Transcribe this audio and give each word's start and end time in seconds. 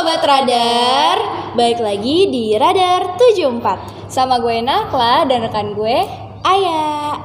Sobat 0.00 0.24
Radar, 0.24 1.16
balik 1.52 1.76
lagi 1.76 2.32
di 2.32 2.56
Radar 2.56 3.20
74 3.20 4.08
Sama 4.08 4.40
gue 4.40 4.64
Nakla 4.64 5.28
dan 5.28 5.44
rekan 5.44 5.76
gue 5.76 5.92
Ayah 6.40 7.20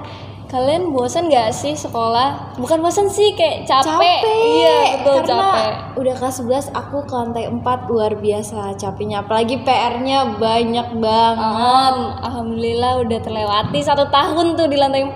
Kalian 0.52 0.92
bosan 0.92 1.32
gak 1.32 1.56
sih 1.56 1.72
sekolah? 1.72 2.60
Bukan 2.60 2.84
bosan 2.84 3.08
sih, 3.08 3.32
kayak 3.32 3.64
capek, 3.64 3.88
Capek. 3.88 4.20
Iya, 4.28 4.76
betul 5.00 5.24
Karena 5.24 5.40
capek. 5.56 5.72
udah 6.04 6.14
kelas 6.20 6.36
11 6.68 6.76
aku 6.76 6.98
ke 7.08 7.14
lantai 7.16 7.48
4 7.48 7.64
luar 7.88 8.12
biasa 8.20 8.76
capeknya. 8.76 9.24
Apalagi 9.24 9.56
PR-nya 9.64 10.36
banyak 10.36 10.88
banget. 11.00 11.94
Um, 11.96 11.98
Alhamdulillah 12.28 13.08
udah 13.08 13.20
terlewati 13.24 13.80
satu 13.80 14.12
tahun 14.12 14.60
tuh 14.60 14.68
di 14.68 14.76
lantai 14.76 15.08
4 15.08 15.16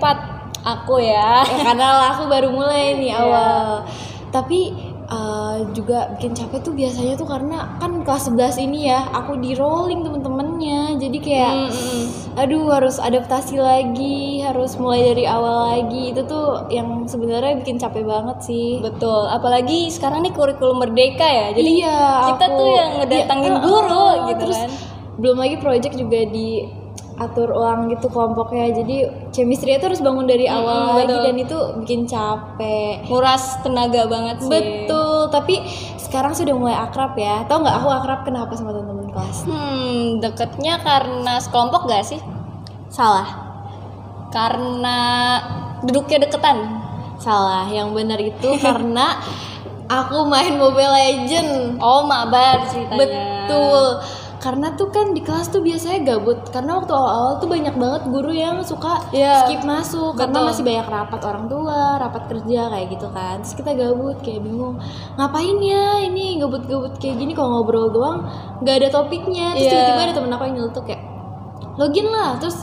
Aku 0.64 0.96
ya. 0.96 1.44
Ya 1.44 1.60
karena 1.60 2.08
aku 2.08 2.24
baru 2.24 2.48
mulai 2.48 2.96
nih 2.96 3.12
Iya. 3.12 3.20
awal. 3.20 3.84
Tapi 4.32 4.72
eh, 5.52 5.64
juga 5.70 6.12
bikin 6.12 6.32
capek 6.32 6.60
tuh 6.60 6.70
biasanya 6.70 7.14
tuh 7.14 7.24
karena 7.24 7.76
kan 7.76 8.00
kelas 8.00 8.28
11 8.28 8.58
ini 8.60 8.86
ya 8.86 9.00
Aku 9.12 9.34
di 9.36 9.52
rolling 9.52 10.00
temen-temennya. 10.00 10.96
Jadi 10.96 11.18
kayak 11.18 11.52
Mm-mm. 11.68 12.02
aduh 12.36 12.70
harus 12.70 12.96
adaptasi 12.96 13.56
lagi 13.56 14.18
harus 14.40 14.74
mulai 14.76 15.02
dari 15.06 15.24
awal 15.24 15.56
lagi. 15.72 16.10
Itu 16.10 16.24
tuh 16.24 16.46
yang 16.68 17.04
sebenarnya 17.04 17.58
bikin 17.58 17.76
capek 17.76 18.02
banget 18.02 18.38
sih. 18.42 18.78
Betul, 18.78 19.26
apalagi 19.26 19.88
sekarang 19.88 20.22
nih 20.22 20.32
kurikulum 20.32 20.78
merdeka 20.78 21.24
ya. 21.24 21.46
Jadi 21.50 21.70
iya 21.78 21.98
kita 22.30 22.46
aku- 22.46 22.56
tuh 22.56 22.68
yang 22.70 22.90
ngedatangin 22.98 23.52
Iya, 23.52 23.62
guru 23.62 23.88
uh, 24.00 24.12
gitu 24.26 24.42
terus 24.42 24.58
kan. 24.58 24.70
belum 25.16 25.36
lagi 25.36 25.56
project 25.56 25.94
juga 25.94 26.20
diatur 27.20 27.52
ulang 27.52 27.92
gitu 27.92 28.08
kelompoknya. 28.08 28.72
Jadi 28.72 29.28
chemistry 29.28 29.76
itu 29.76 29.84
harus 29.84 30.00
bangun 30.00 30.24
dari 30.24 30.48
awal 30.48 30.96
lagi 30.96 31.12
betul. 31.12 31.24
dan 31.28 31.36
itu 31.36 31.58
bikin 31.84 32.00
capek. 32.08 33.04
Nguras 33.04 33.60
tenaga 33.60 34.08
banget 34.08 34.36
sih. 34.40 34.48
Betul 34.48 35.28
tapi 35.28 35.60
sekarang 36.00 36.32
sudah 36.32 36.56
mulai 36.56 36.80
akrab 36.80 37.12
ya. 37.20 37.44
Tau 37.44 37.60
nggak 37.60 37.76
aku 37.76 37.88
akrab 37.92 38.20
kenapa 38.24 38.56
sama 38.56 38.72
teman-teman 38.72 39.12
kelas? 39.12 39.44
Hmm, 39.44 40.16
deketnya 40.24 40.80
karena 40.80 41.36
sekelompok 41.36 41.84
gak 41.84 42.08
sih? 42.08 42.20
salah. 42.90 43.28
Karena 44.34 44.98
duduknya 45.86 46.26
deketan. 46.26 46.58
Salah 47.20 47.68
yang 47.70 47.94
benar 47.94 48.18
itu 48.18 48.56
karena 48.64 49.20
aku 49.86 50.24
main 50.26 50.58
Mobile 50.58 50.90
Legend 50.90 51.78
Oh, 51.78 52.04
mabar 52.04 52.66
ceritanya. 52.66 52.98
Betul. 52.98 53.84
Karena 54.40 54.72
tuh 54.72 54.88
kan 54.88 55.12
di 55.12 55.20
kelas 55.20 55.52
tuh 55.52 55.60
biasanya 55.60 56.00
gabut. 56.02 56.48
Karena 56.48 56.80
waktu 56.80 56.96
awal-awal 56.96 57.36
tuh 57.36 57.48
banyak 57.48 57.76
banget 57.76 58.02
guru 58.08 58.32
yang 58.32 58.64
suka 58.64 59.04
Iya. 59.12 59.44
skip 59.44 59.60
masuk 59.62 60.16
karena 60.16 60.40
Betul. 60.40 60.48
masih 60.48 60.64
banyak 60.64 60.86
rapat 60.88 61.20
orang 61.22 61.44
tua, 61.44 61.80
rapat 62.00 62.22
kerja 62.24 62.60
kayak 62.72 62.86
gitu 62.88 63.08
kan. 63.12 63.44
Terus 63.44 63.54
kita 63.54 63.70
gabut 63.76 64.16
kayak 64.24 64.40
bingung. 64.40 64.80
Ngapain 65.14 65.56
ya 65.60 66.00
ini 66.00 66.40
gabut-gabut 66.40 66.96
kayak 66.96 67.20
gini 67.20 67.36
kalau 67.36 67.60
ngobrol 67.60 67.92
doang 67.92 68.24
nggak 68.64 68.80
ada 68.80 68.88
topiknya. 68.90 69.52
Terus 69.52 69.68
Iya. 69.68 69.72
tiba-tiba 69.76 70.02
ada 70.08 70.14
temen 70.16 70.32
aku 70.32 70.44
yang 70.48 70.56
nyeletuk 70.56 70.84
kayak 70.88 71.02
login 71.76 72.06
lah. 72.08 72.30
Terus 72.40 72.56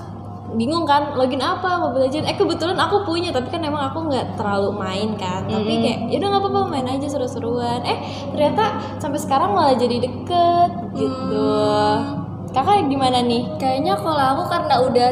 bingung 0.56 0.88
kan 0.88 1.12
login 1.20 1.44
apa 1.44 1.76
Mobile 1.81 2.08
Legends? 2.08 2.30
Eh 2.30 2.36
kebetulan 2.40 2.80
aku 2.80 3.03
punya 3.03 3.36
tapi 3.36 3.52
kan 3.52 3.59
emang 3.59 3.92
aku 3.92 4.08
nggak 4.08 4.40
terlalu 4.40 4.72
main 4.80 5.09
kan. 5.20 5.44
Tapi 5.44 5.72
Mm. 5.76 5.81
kayak 5.84 6.00
ya 6.08 6.16
udah 6.23 6.30
nggak 6.31 6.44
apa-apa 6.48 6.62
main 6.72 6.88
aja 6.88 7.08
seru-seruan. 7.12 7.84
Eh 7.84 7.98
ternyata 8.31 8.80
sampai 9.02 9.20
sekarang 9.20 9.52
malah 9.52 9.76
jadi 9.76 10.00
deket 10.00 10.72
gitu. 10.95 11.52
Kakak 12.56 12.88
gimana 12.88 13.20
nih? 13.22 13.44
Kayaknya 13.59 14.00
kalau 14.00 14.23
aku 14.23 14.44
karena 14.48 14.76
udah 14.80 15.09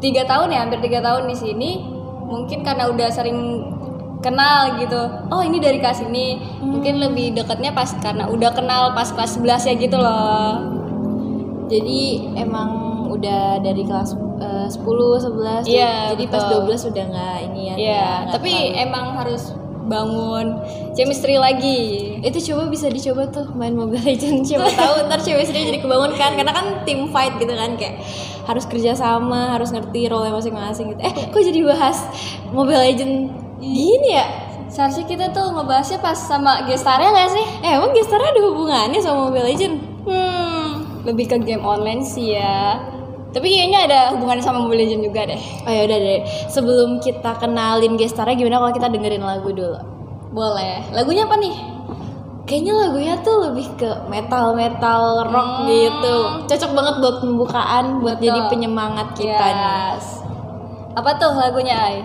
tiga 0.00 0.22
tahun 0.28 0.52
ya, 0.52 0.58
hampir 0.68 0.80
tiga 0.84 1.00
tahun 1.00 1.24
di 1.26 1.36
sini, 1.36 1.70
mungkin 2.28 2.60
karena 2.60 2.88
udah 2.92 3.08
sering 3.10 3.64
kenal 4.20 4.76
gitu. 4.76 5.00
Oh 5.32 5.40
ini 5.40 5.56
dari 5.56 5.80
kelas 5.80 6.04
ini, 6.04 6.36
mungkin 6.60 7.00
lebih 7.00 7.32
deketnya 7.32 7.72
pas 7.72 7.88
karena 7.98 8.28
udah 8.28 8.52
kenal 8.52 8.92
pas 8.92 9.08
kelas 9.08 9.40
11 9.40 9.64
ya 9.64 9.74
gitu 9.76 9.96
loh. 9.96 10.76
jadi 11.70 12.02
emang 12.34 12.79
udah 13.10 13.42
dari 13.58 13.82
kelas 13.82 14.10
eh, 14.38 14.66
10 14.66 14.78
11 14.78 15.26
tuh, 15.60 15.68
Iya, 15.68 16.14
jadi 16.14 16.24
pas 16.26 16.42
betul. 16.44 16.60
12 16.64 16.90
udah 16.90 17.04
nggak 17.06 17.36
ini 17.44 17.60
ya 17.62 17.74
Iya, 17.74 18.04
nggak 18.22 18.32
tapi 18.32 18.52
terlalu- 18.52 18.76
emang 18.80 19.06
harus 19.16 19.42
bangun 19.82 20.46
chemistry 20.92 21.34
lagi. 21.36 21.80
itu 22.20 22.38
coba 22.46 22.68
bisa 22.68 22.86
dicoba 22.86 23.26
tuh 23.26 23.50
main 23.52 23.72
Mobile 23.72 24.04
Legends 24.04 24.46
siapa 24.48 24.70
tahu 24.70 25.02
ntar 25.04 25.18
cewek 25.18 25.42
sendiri 25.42 25.66
jadi 25.68 25.80
kebangun 25.80 26.12
kan 26.14 26.32
karena 26.32 26.52
kan 26.52 26.66
tim 26.84 27.08
fight 27.08 27.34
gitu 27.36 27.50
kan 27.50 27.74
kayak 27.74 27.98
harus 28.44 28.64
kerja 28.64 28.92
sama 28.92 29.50
harus 29.50 29.68
ngerti 29.68 30.06
role 30.06 30.28
masing-masing 30.28 30.92
gitu 30.92 31.00
eh 31.00 31.10
kok 31.10 31.40
jadi 31.40 31.60
bahas 31.66 32.06
Mobile 32.48 32.78
Legends 32.80 33.32
gini 33.58 34.10
ya 34.12 34.26
Seharusnya 34.68 35.02
kita 35.04 35.26
tuh 35.28 35.50
ngebahasnya 35.50 35.98
pas 35.98 36.14
sama 36.14 36.62
gestarnya 36.62 37.10
gak 37.10 37.30
sih? 37.32 37.42
eh 37.58 37.74
emang 37.74 37.90
gestarnya 37.90 38.30
ada 38.30 38.42
hubungannya 38.44 39.00
sama 39.00 39.26
Mobile 39.26 39.48
Legends 39.48 39.82
Hmm, 40.00 40.70
lebih 41.02 41.26
ke 41.26 41.36
game 41.38 41.60
online 41.60 42.00
sih 42.00 42.32
ya. 42.32 42.78
Tapi 43.30 43.46
kayaknya 43.46 43.80
ada 43.86 44.00
hubungannya 44.12 44.42
sama 44.42 44.58
Mobile 44.58 44.82
Legends 44.82 45.06
juga 45.06 45.22
deh. 45.24 45.38
oh 45.62 45.70
ya 45.70 45.82
udah 45.86 45.98
deh 45.98 46.20
sebelum 46.48 46.98
kita 46.98 47.30
kenalin 47.38 47.94
gestarnya 47.94 48.34
gimana 48.34 48.58
kalau 48.58 48.74
kita 48.74 48.88
dengerin 48.88 49.22
lagu 49.22 49.50
dulu 49.50 49.78
Boleh. 50.30 50.82
Lagunya 50.90 51.26
apa 51.26 51.34
nih? 51.36 51.54
kayaknya 52.42 52.74
lagunya 52.74 53.14
tuh 53.22 53.46
lebih 53.46 53.62
ke 53.78 53.86
metal 54.06 54.58
metal 54.58 55.22
rock 55.24 55.62
Hmm. 55.62 55.70
gitu 55.70 56.16
cocok 56.50 56.70
banget 56.74 56.94
buat 56.98 57.16
pembukaan 57.22 57.84
buat 58.02 58.18
Betul. 58.18 58.26
jadi 58.26 58.40
penyemangat 58.50 59.08
kita 59.14 59.46
nih 59.46 59.70
Yes. 59.94 60.06
Apa 60.90 61.14
tuh 61.14 61.30
lagunya, 61.30 61.78
Ai? 61.78 62.02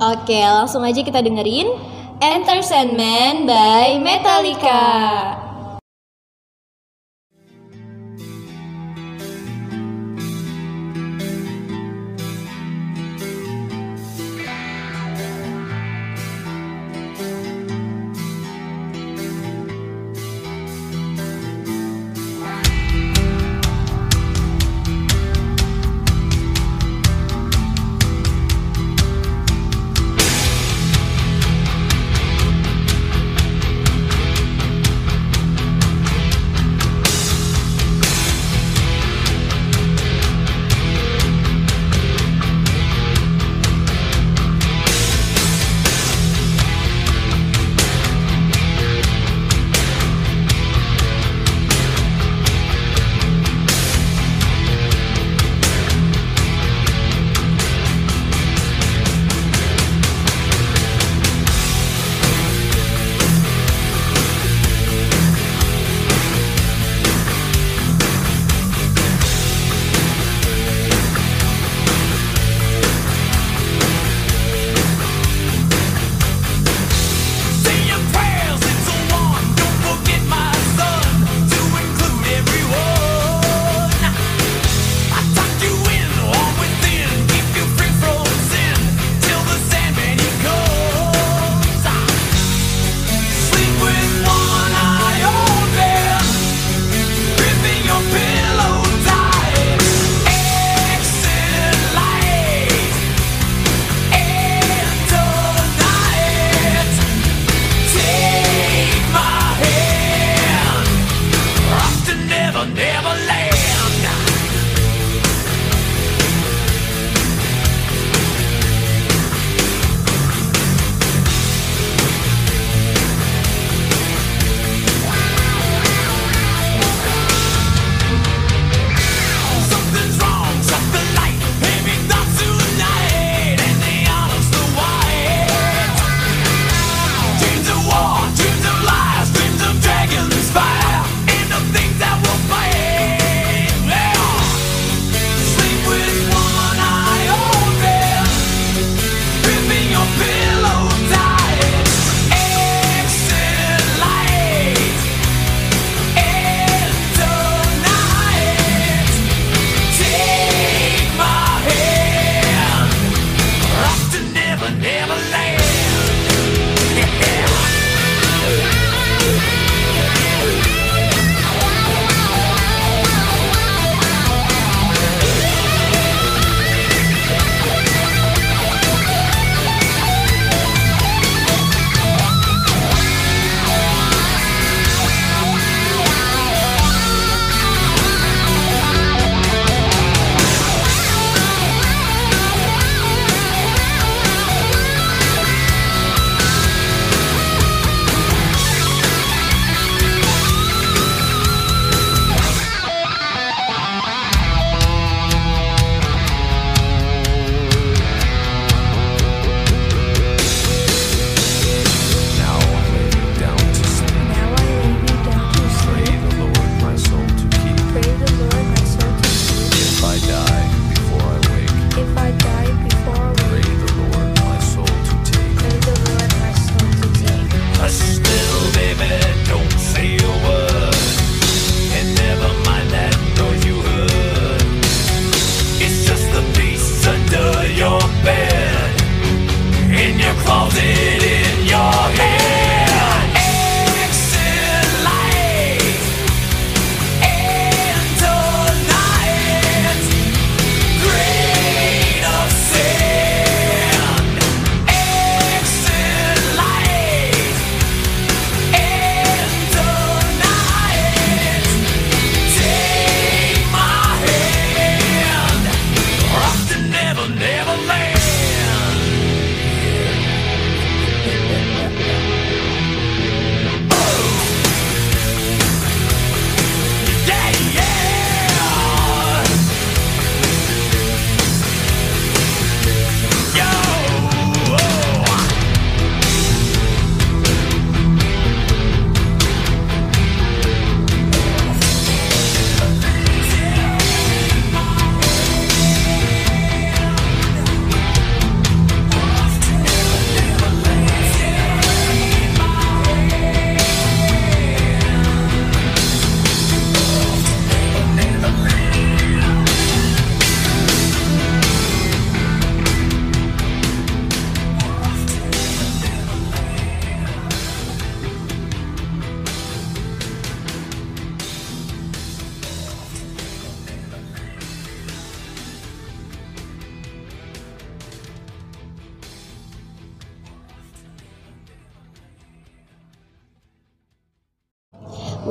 Oke, 0.00 0.40
langsung 0.40 0.80
aja 0.80 0.96
kita 0.96 1.20
dengerin 1.20 1.68
Enter 2.16 2.64
Sandman 2.64 3.44
by 3.44 4.00
Metallica. 4.00 4.72
Enter 4.72 5.43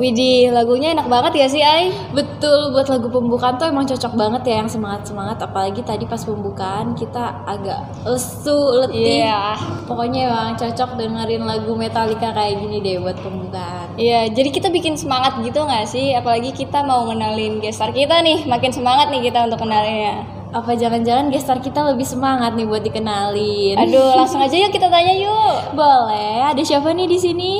Widih, 0.04 0.52
lagunya 0.52 0.92
enak 0.92 1.08
banget 1.08 1.32
ya 1.32 1.46
sih, 1.48 1.64
Ai? 1.64 1.88
Betul, 2.12 2.76
buat 2.76 2.92
lagu 2.92 3.08
pembukaan 3.08 3.56
tuh 3.56 3.72
emang 3.72 3.88
cocok 3.88 4.12
banget 4.12 4.52
ya 4.52 4.54
yang 4.60 4.68
semangat-semangat 4.68 5.40
apalagi 5.40 5.80
tadi 5.80 6.04
pas 6.04 6.20
pembukaan 6.20 6.92
kita 6.92 7.40
agak 7.48 7.88
lesu, 8.04 8.84
letih. 8.84 9.24
Iya. 9.24 9.56
Pokoknya 9.88 10.28
emang 10.28 10.60
cocok 10.60 11.00
dengerin 11.00 11.48
lagu 11.48 11.72
Metallica 11.72 12.36
kayak 12.36 12.60
gini 12.60 12.84
deh 12.84 13.00
buat 13.00 13.16
pembukaan. 13.16 13.96
Iya, 13.96 14.28
jadi 14.28 14.52
kita 14.52 14.68
bikin 14.68 14.92
semangat 15.00 15.40
gitu 15.40 15.64
nggak 15.64 15.88
sih? 15.88 16.12
Apalagi 16.12 16.52
kita 16.52 16.84
mau 16.84 17.08
ngenalin 17.08 17.64
gestar 17.64 17.88
kita 17.88 18.20
nih, 18.20 18.44
makin 18.44 18.76
semangat 18.76 19.08
nih 19.08 19.32
kita 19.32 19.48
untuk 19.48 19.64
kenalinnya. 19.64 20.20
Apa 20.52 20.76
jangan-jangan 20.76 21.32
gestar 21.32 21.64
kita 21.64 21.80
lebih 21.80 22.04
semangat 22.04 22.52
nih 22.52 22.68
buat 22.68 22.84
dikenalin? 22.84 23.80
Aduh, 23.80 24.20
langsung 24.20 24.44
aja 24.44 24.52
yuk 24.52 24.68
kita 24.68 24.92
tanya 24.92 25.16
yuk. 25.16 25.72
Boleh, 25.72 26.52
ada 26.52 26.60
siapa 26.60 26.92
nih 26.92 27.08
di 27.08 27.16
sini? 27.16 27.52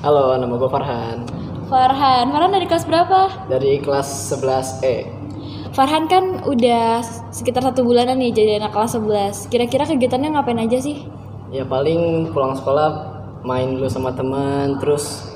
Halo, 0.00 0.40
nama 0.40 0.56
gue 0.56 0.70
Farhan 0.72 1.42
Farhan. 1.72 2.28
Farhan 2.28 2.52
dari 2.52 2.66
kelas 2.68 2.84
berapa? 2.84 3.48
dari 3.48 3.80
kelas 3.80 4.08
E. 4.28 4.36
11E. 4.36 4.94
Farhan 5.72 6.04
kan 6.04 6.44
udah 6.44 7.00
sekitar 7.32 7.64
satu 7.64 7.80
bulanan 7.80 8.20
nih 8.20 8.28
jadi 8.36 8.60
anak 8.60 8.76
kelas 8.76 9.00
11. 9.00 9.48
Kira-kira 9.48 9.88
kegiatannya 9.88 10.36
ngapain 10.36 10.60
aja 10.60 10.76
sih? 10.76 11.08
Ya 11.48 11.64
paling 11.64 12.28
pulang 12.36 12.52
sekolah 12.52 12.88
main 13.40 13.80
dulu 13.80 13.88
sama 13.88 14.12
teman, 14.12 14.76
terus 14.84 15.32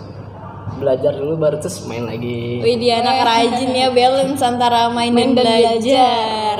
belajar 0.76 1.16
dulu 1.16 1.40
baru 1.40 1.56
terus 1.56 1.88
main 1.88 2.04
lagi. 2.04 2.60
Wih 2.60 2.76
dia 2.76 3.00
anak 3.00 3.24
rajin 3.24 3.72
ya 3.72 3.88
balance 3.88 4.44
antara 4.44 4.92
main, 4.92 5.08
Main 5.08 5.32
dan, 5.32 5.40
dan 5.40 5.56
belajar. 5.56 6.56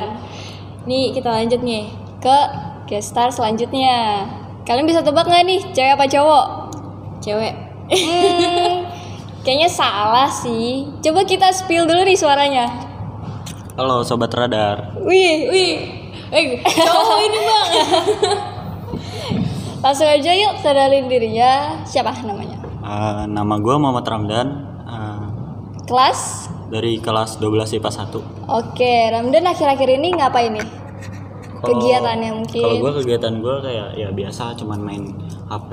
Nih 0.88 1.12
kita 1.12 1.28
lanjut 1.28 1.61
nih. 1.61 1.92
Ke 2.25 2.38
gestar 2.88 3.28
selanjutnya. 3.28 4.25
Kalian 4.64 4.88
bisa 4.88 5.04
tebak 5.04 5.28
nggak 5.28 5.45
nih, 5.45 5.61
cewek 5.76 5.92
apa 6.00 6.09
cowok? 6.09 6.45
Cewek. 7.21 7.54
Hmm, 7.87 8.83
kayaknya 9.46 9.70
salah 9.70 10.26
sih. 10.26 10.90
Coba 10.98 11.22
kita 11.22 11.54
spill 11.54 11.86
dulu 11.86 12.02
nih 12.02 12.18
suaranya. 12.18 12.66
Halo 13.78 14.02
sobat 14.02 14.34
radar. 14.34 14.98
Wih, 15.06 15.46
Wih, 15.46 15.74
eh 16.34 16.58
cowok 16.66 17.18
ini 17.22 17.38
bang. 17.38 17.68
langsung 19.86 20.10
aja 20.10 20.30
yuk 20.34 20.58
kenalin 20.66 21.06
dirinya. 21.06 21.78
Siapa 21.86 22.10
namanya? 22.26 22.58
Eh, 22.82 23.22
nama 23.30 23.54
gue 23.62 23.74
Muhammad 23.78 24.02
Ramdan 24.02 24.48
eh, 24.82 25.26
Kelas? 25.86 26.50
dari 26.66 26.98
kelas 26.98 27.38
12 27.38 27.78
IPA 27.78 27.90
1. 28.10 28.50
Oke, 28.50 28.94
Ramdan 29.14 29.46
akhir-akhir 29.46 29.86
ini 30.02 30.18
ngapain 30.18 30.50
nih? 30.58 30.66
Kegiatannya 31.62 32.30
mungkin. 32.34 32.62
Kalau 32.66 32.82
gue 32.82 32.92
kegiatan 33.06 33.38
gue 33.38 33.54
kayak 33.62 33.88
ya 33.94 34.10
biasa 34.10 34.58
cuman 34.58 34.82
main 34.82 35.14
HP, 35.46 35.70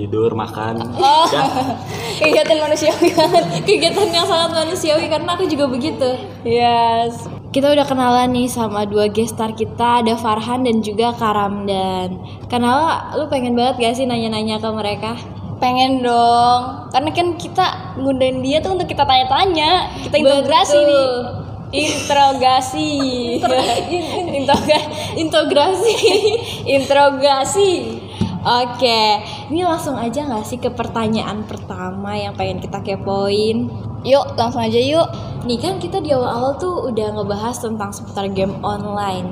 tidur, 0.00 0.32
makan. 0.32 0.80
Oh. 0.96 1.28
Udah. 1.28 1.76
Kegiatan 2.20 2.56
manusiawi 2.56 3.12
banget. 3.12 3.44
Kegiatan 3.68 4.08
yang 4.08 4.24
sangat 4.24 4.50
manusiawi 4.56 5.06
karena 5.12 5.36
aku 5.36 5.44
juga 5.44 5.68
begitu. 5.68 6.08
Yes. 6.42 7.28
Kita 7.50 7.74
udah 7.74 7.82
kenalan 7.82 8.30
nih 8.30 8.46
sama 8.46 8.86
dua 8.86 9.10
gestar 9.10 9.52
kita, 9.52 10.06
ada 10.06 10.14
Farhan 10.14 10.62
dan 10.62 10.80
juga 10.80 11.10
Karamdan. 11.18 12.16
Kenal, 12.46 13.10
lu 13.18 13.26
pengen 13.26 13.58
banget 13.58 13.82
gak 13.82 13.94
sih 13.98 14.06
nanya-nanya 14.06 14.62
ke 14.62 14.68
mereka? 14.70 15.18
Pengen 15.58 16.00
dong. 16.00 16.88
Karena 16.94 17.10
kan 17.12 17.36
kita 17.36 17.66
ngundahin 18.00 18.40
dia 18.40 18.62
tuh 18.62 18.78
untuk 18.78 18.88
kita 18.88 19.02
tanya-tanya. 19.04 19.92
Kita 20.08 20.16
integrasi 20.16 20.78
Betul. 20.78 20.88
nih. 20.88 21.40
Interogasi. 21.70 22.90
Interogasi. 25.20 25.94
Interogasi. 26.66 27.70
Oke, 28.40 29.20
ini 29.52 29.60
langsung 29.60 30.00
aja 30.00 30.24
gak 30.24 30.48
sih 30.48 30.56
ke 30.56 30.72
pertanyaan 30.72 31.44
pertama 31.44 32.16
yang 32.16 32.32
pengen 32.32 32.56
kita 32.64 32.80
kepoin? 32.80 33.68
Yuk, 34.00 34.32
langsung 34.32 34.64
aja 34.64 34.80
yuk. 34.80 35.12
Nih 35.44 35.60
kan 35.60 35.76
kita 35.76 36.00
di 36.00 36.08
awal-awal 36.08 36.56
tuh 36.56 36.88
udah 36.88 37.20
ngebahas 37.20 37.60
tentang 37.60 37.92
seputar 37.92 38.32
game 38.32 38.56
online. 38.64 39.28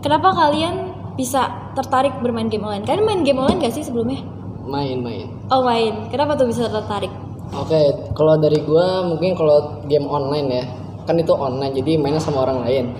Kenapa 0.00 0.32
kalian 0.32 0.88
bisa 1.20 1.52
tertarik 1.76 2.16
bermain 2.24 2.48
game 2.48 2.64
online? 2.64 2.88
Kalian 2.88 3.04
main 3.04 3.20
game 3.28 3.44
online 3.44 3.60
gak 3.60 3.76
sih 3.76 3.84
sebelumnya? 3.84 4.24
Main-main. 4.64 5.28
Oh 5.52 5.60
main. 5.60 6.08
Kenapa 6.08 6.40
tuh 6.40 6.48
bisa 6.48 6.64
tertarik? 6.72 7.12
Oke, 7.52 8.08
kalau 8.16 8.40
dari 8.40 8.64
gua 8.64 9.04
mungkin 9.04 9.36
kalau 9.36 9.84
game 9.84 10.08
online 10.08 10.48
ya, 10.48 10.64
kan 11.04 11.20
itu 11.20 11.36
online 11.36 11.76
jadi 11.76 12.00
mainnya 12.00 12.24
sama 12.24 12.48
orang 12.48 12.64
lain. 12.64 12.96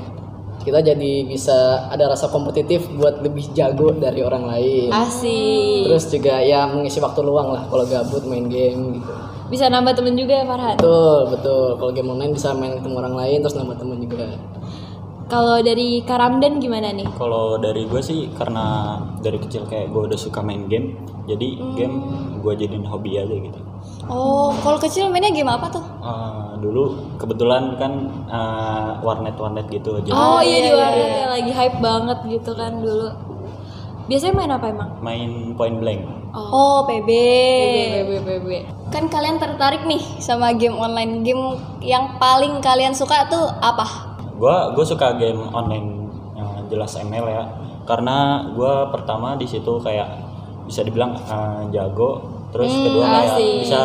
Kita 0.67 0.83
jadi 0.83 1.23
bisa 1.23 1.87
ada 1.87 2.11
rasa 2.11 2.27
kompetitif 2.27 2.91
buat 2.99 3.23
lebih 3.23 3.55
jago 3.55 3.95
dari 3.95 4.19
orang 4.19 4.51
lain. 4.51 4.91
Asik. 4.91 5.87
Terus 5.87 6.11
juga 6.11 6.43
ya 6.43 6.67
mengisi 6.67 6.99
waktu 6.99 7.23
luang 7.23 7.55
lah 7.55 7.71
kalau 7.71 7.87
gabut 7.87 8.27
main 8.27 8.51
game 8.51 8.99
gitu. 8.99 9.15
Bisa 9.47 9.71
nambah 9.71 9.95
temen 9.95 10.19
juga 10.19 10.43
ya 10.43 10.45
Farhan? 10.51 10.75
Betul, 10.75 11.21
betul. 11.39 11.69
Kalau 11.79 11.93
game 11.95 12.11
online 12.11 12.35
bisa 12.35 12.51
main 12.51 12.75
ketemu 12.75 12.99
orang 12.99 13.15
lain 13.15 13.39
terus 13.47 13.55
nambah 13.55 13.79
temen 13.79 13.99
juga. 14.03 14.27
Kalau 15.27 15.59
dari 15.59 16.07
Karamdan 16.07 16.63
gimana 16.63 16.95
nih? 16.95 17.11
Kalau 17.19 17.59
dari 17.59 17.83
gue 17.91 17.99
sih 17.99 18.31
karena 18.39 18.95
dari 19.19 19.43
kecil 19.43 19.67
kayak 19.67 19.91
gue 19.91 20.03
udah 20.07 20.19
suka 20.19 20.39
main 20.39 20.71
game, 20.71 20.95
jadi 21.27 21.59
game 21.75 21.97
gue 22.39 22.53
jadiin 22.55 22.87
hobi 22.87 23.19
aja 23.19 23.35
gitu. 23.35 23.59
Oh, 24.07 24.55
kalau 24.63 24.79
kecil 24.79 25.11
mainnya 25.11 25.35
game 25.35 25.51
apa 25.51 25.67
tuh? 25.67 25.83
Eh, 25.83 26.63
dulu 26.63 27.11
kebetulan 27.19 27.75
kan 27.75 27.93
eh, 28.31 28.91
warnet-warnet 29.03 29.67
gitu 29.67 29.99
aja. 29.99 30.15
Oh, 30.15 30.39
iya, 30.39 30.59
di 30.63 30.71
iya, 30.71 30.79
warnet 30.79 31.11
yang 31.11 31.33
lagi 31.35 31.53
hype 31.53 31.79
banget 31.83 32.19
gitu 32.31 32.51
kan 32.55 32.73
dulu. 32.79 33.11
Biasanya 34.07 34.35
main 34.39 34.53
apa 34.55 34.67
emang? 34.71 34.91
Main 35.03 35.31
point 35.59 35.83
blank. 35.83 36.07
Oh, 36.31 36.87
PB. 36.87 37.11
BB, 37.11 38.11
BB. 38.23 38.49
Kan 38.95 39.11
kalian 39.11 39.43
tertarik 39.43 39.83
nih 39.83 39.99
sama 40.23 40.55
game 40.55 40.79
online. 40.79 41.27
Game 41.27 41.59
yang 41.83 42.15
paling 42.23 42.63
kalian 42.63 42.95
suka 42.95 43.27
tuh 43.27 43.51
apa? 43.59 44.06
Gua 44.37 44.73
gue 44.77 44.85
suka 44.85 45.17
game 45.17 45.41
online 45.51 46.09
yang 46.37 46.51
jelas 46.69 46.93
ML 47.01 47.27
ya. 47.27 47.45
Karena 47.87 48.49
gua 48.53 48.91
pertama 48.93 49.35
di 49.39 49.47
situ 49.49 49.79
kayak 49.81 50.09
bisa 50.67 50.83
dibilang 50.83 51.15
eh, 51.15 51.61
jago, 51.71 52.21
terus 52.51 52.75
kedua 52.75 53.07
kayak 53.07 53.33
asik. 53.39 53.55
bisa 53.63 53.83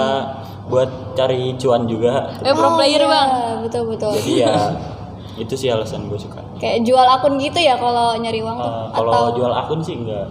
buat 0.67 0.89
cari 1.13 1.53
cuan 1.61 1.85
juga. 1.85 2.33
Eh 2.41 2.53
pro 2.55 2.75
player 2.75 3.01
iya, 3.05 3.09
bang. 3.09 3.29
Betul 3.63 3.83
betul. 3.91 4.11
Jadi 4.17 4.33
ya 4.41 4.55
itu 5.43 5.53
sih 5.55 5.69
alasan 5.69 6.09
gue 6.09 6.17
suka. 6.17 6.41
Kayak 6.57 6.83
jual 6.83 7.05
akun 7.05 7.37
gitu 7.37 7.59
ya 7.61 7.77
kalau 7.77 8.17
nyari 8.17 8.41
uang 8.41 8.57
tuh. 8.57 8.67
Eh, 8.71 8.87
kalau 8.97 9.31
jual 9.37 9.53
akun 9.53 9.79
sih 9.85 9.95
enggak. 9.95 10.27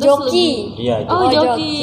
Joki. 0.00 0.80
Iya, 0.80 1.04
Oh, 1.12 1.28
Oh, 1.28 1.28
joki. 1.28 1.36
joki. 1.36 1.76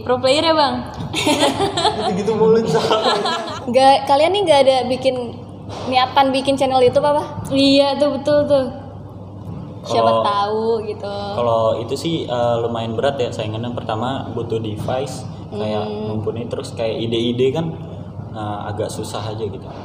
Pro 0.00 0.16
player 0.16 0.40
ya 0.40 0.54
bang? 0.56 0.74
gitu 2.18 2.32
mulu 2.32 2.64
Nggak, 3.66 3.96
kalian 4.08 4.30
nih 4.32 4.40
nggak 4.48 4.60
ada 4.64 4.76
bikin 4.88 5.35
niatan 5.86 6.26
bikin 6.30 6.54
channel 6.54 6.78
YouTube 6.78 7.04
apa? 7.04 7.46
Iya 7.48 7.94
tuh 7.96 8.14
betul 8.14 8.38
tuh. 8.44 8.66
Siapa 9.82 10.02
Kalau- 10.10 10.24
tahu 10.24 10.64
gitu. 10.84 11.14
Kalau 11.32 11.62
itu 11.78 11.94
sih 11.94 12.14
eh, 12.24 12.54
lumayan 12.58 12.92
berat 12.92 13.16
ya 13.16 13.30
saingannya 13.30 13.70
pertama 13.70 14.26
butuh 14.30 14.58
device 14.58 15.22
kayak 15.48 15.86
mumpuni 15.86 16.42
terus 16.44 16.74
kayak 16.74 16.98
ide-ide 17.00 17.54
kan 17.54 17.66
eh, 18.30 18.58
agak 18.66 18.90
susah 18.90 19.22
aja 19.24 19.40
gitu. 19.40 19.62
Kan 19.62 19.78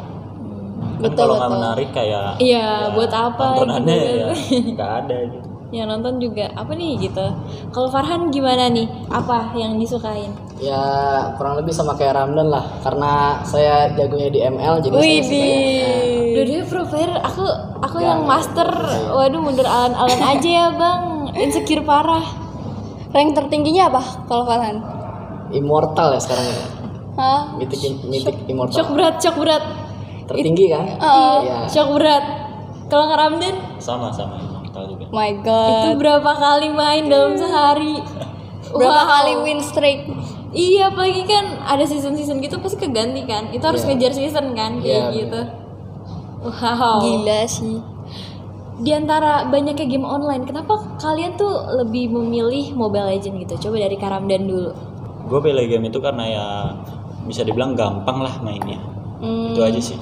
Betul, 1.00 1.18
kalau 1.24 1.34
nggak 1.38 1.52
menarik 1.52 1.90
kayak 1.92 2.38
Iya, 2.38 2.90
buat 2.92 3.10
apa 3.10 3.46
tontonannya 3.56 3.94
gitu 3.96 4.14
ya 4.16 4.28
nggak 4.74 4.92
ada 5.00 5.18
gitu. 5.28 5.48
Yang 5.72 5.88
nonton 5.88 6.14
juga 6.20 6.46
apa 6.52 6.72
nih 6.74 6.92
gitu. 7.00 7.26
Kalau 7.70 7.88
Farhan 7.88 8.28
gimana 8.28 8.68
nih? 8.68 8.90
Apa 9.08 9.54
yang 9.56 9.78
disukain? 9.78 10.34
Ya 10.62 10.84
kurang 11.36 11.58
lebih 11.58 11.74
sama 11.74 11.98
kayak 11.98 12.14
Ramdan 12.14 12.46
lah, 12.48 12.62
karena 12.86 13.42
saya 13.42 13.90
jagonya 13.92 14.30
di 14.30 14.40
ML 14.46 14.78
jadi 14.80 14.94
saya 14.94 15.18
suka 15.20 15.42
ya. 15.42 15.90
Dua-duanya 16.32 16.66
pro 16.70 16.82
player, 16.86 17.12
aku 17.18 17.44
aku 17.82 17.98
yang 17.98 18.22
master. 18.24 18.70
Waduh 19.10 19.42
mundur 19.42 19.66
alan-alan 19.66 20.22
aja 20.22 20.46
ya 20.48 20.66
bang. 20.70 21.02
Insecure 21.36 21.82
parah. 21.82 22.22
Rank 23.10 23.34
tertingginya 23.34 23.90
apa 23.90 24.02
kalau 24.24 24.46
kalian? 24.46 24.86
Immortal 25.50 26.14
ya 26.14 26.22
sekarang 26.22 26.46
ya. 26.46 26.62
Hah? 27.12 27.42
Mythic, 27.58 27.82
mythic 28.06 28.38
immortal. 28.46 28.78
Shock 28.78 28.90
berat, 28.94 29.16
shock 29.18 29.36
berat. 29.36 29.64
Tertinggi 30.30 30.72
kan? 30.72 30.86
Oh, 30.96 31.42
Iya. 31.44 31.68
Shock 31.68 31.90
berat. 31.92 32.24
Kalau 32.88 33.10
Ramdan 33.10 33.56
Sama 33.82 34.14
sama 34.14 34.38
Immortal 34.38 34.84
juga. 34.88 35.04
my 35.10 35.32
itu 35.34 35.44
god. 35.44 35.96
berapa 35.98 36.32
kali 36.32 36.70
main 36.70 37.10
dalam 37.10 37.34
sehari? 37.34 37.98
Berapa 38.72 39.02
Wow. 39.02 39.10
kali 39.10 39.32
win 39.44 39.60
streak? 39.60 40.00
Iya, 40.52 40.92
apalagi 40.92 41.24
kan 41.24 41.64
ada 41.64 41.84
season-season 41.84 42.40
gitu 42.40 42.60
pasti 42.60 42.76
keganti 42.78 43.24
kan. 43.24 43.48
Itu 43.50 43.64
harus 43.64 43.82
Iya. 43.82 43.96
ngejar 43.96 44.12
season 44.12 44.46
kan 44.52 44.72
kayak 44.78 44.84
Iya, 44.84 45.16
gitu. 45.16 45.40
Wow. 46.42 47.00
Gila 47.00 47.42
sih. 47.46 47.78
Di 48.82 48.92
antara 48.92 49.46
banyaknya 49.46 49.86
game 49.86 50.04
online, 50.04 50.44
kenapa 50.44 50.74
kalian 50.98 51.38
tuh 51.38 51.54
lebih 51.78 52.10
memilih 52.10 52.74
Mobile 52.74 53.08
Legend 53.08 53.38
gitu? 53.40 53.70
Coba 53.70 53.78
dari 53.80 53.94
Karamdan 53.94 54.44
dulu. 54.44 54.74
Gue 55.30 55.40
pilih 55.40 55.70
game 55.70 55.88
itu 55.88 56.02
karena 56.02 56.24
ya 56.26 56.46
bisa 57.24 57.46
dibilang 57.46 57.72
gampang 57.72 58.20
lah 58.20 58.42
mainnya. 58.42 58.82
Hmm, 59.22 59.54
Itu 59.54 59.62
aja 59.62 59.78
sih. 59.80 60.00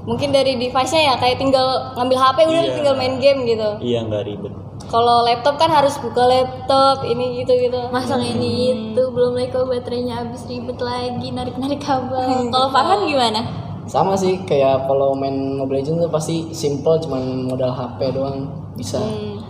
mungkin 0.00 0.32
dari 0.32 0.56
device-nya 0.56 1.02
ya 1.04 1.14
kayak 1.14 1.38
tinggal 1.38 1.92
ngambil 1.94 2.18
HP 2.18 2.38
udah 2.42 2.62
Iya. 2.62 2.72
tinggal 2.74 2.94
main 2.96 3.20
game 3.20 3.46
gitu. 3.46 3.68
Iya 3.78 4.00
nggak 4.02 4.22
ribet. 4.26 4.52
Kalau 4.86 5.22
laptop 5.22 5.54
kan 5.54 5.68
harus 5.68 5.98
buka 5.98 6.24
laptop 6.24 7.04
ini 7.04 7.42
gitu 7.42 7.52
gitu. 7.52 7.90
Masang 7.90 8.22
ini 8.22 8.72
itu 8.90 9.02
belum 9.06 9.34
lagi 9.34 9.50
kalau 9.50 9.66
baterainya 9.66 10.24
habis 10.24 10.46
ribet 10.46 10.78
lagi 10.78 11.28
narik-narik 11.28 11.78
kabel. 11.78 12.48
Kalau 12.48 12.68
Farhan 12.68 13.04
gimana? 13.04 13.40
Sama 13.84 14.14
sih 14.14 14.46
kayak 14.46 14.86
kalau 14.86 15.12
main 15.12 15.34
Mobile 15.56 15.82
Legends 15.82 15.98
tuh 15.98 16.08
pasti 16.08 16.36
simple 16.50 16.94
cuman 16.96 17.20
modal 17.44 17.70
HP 17.70 18.14
doang 18.14 18.46
bisa. 18.72 19.02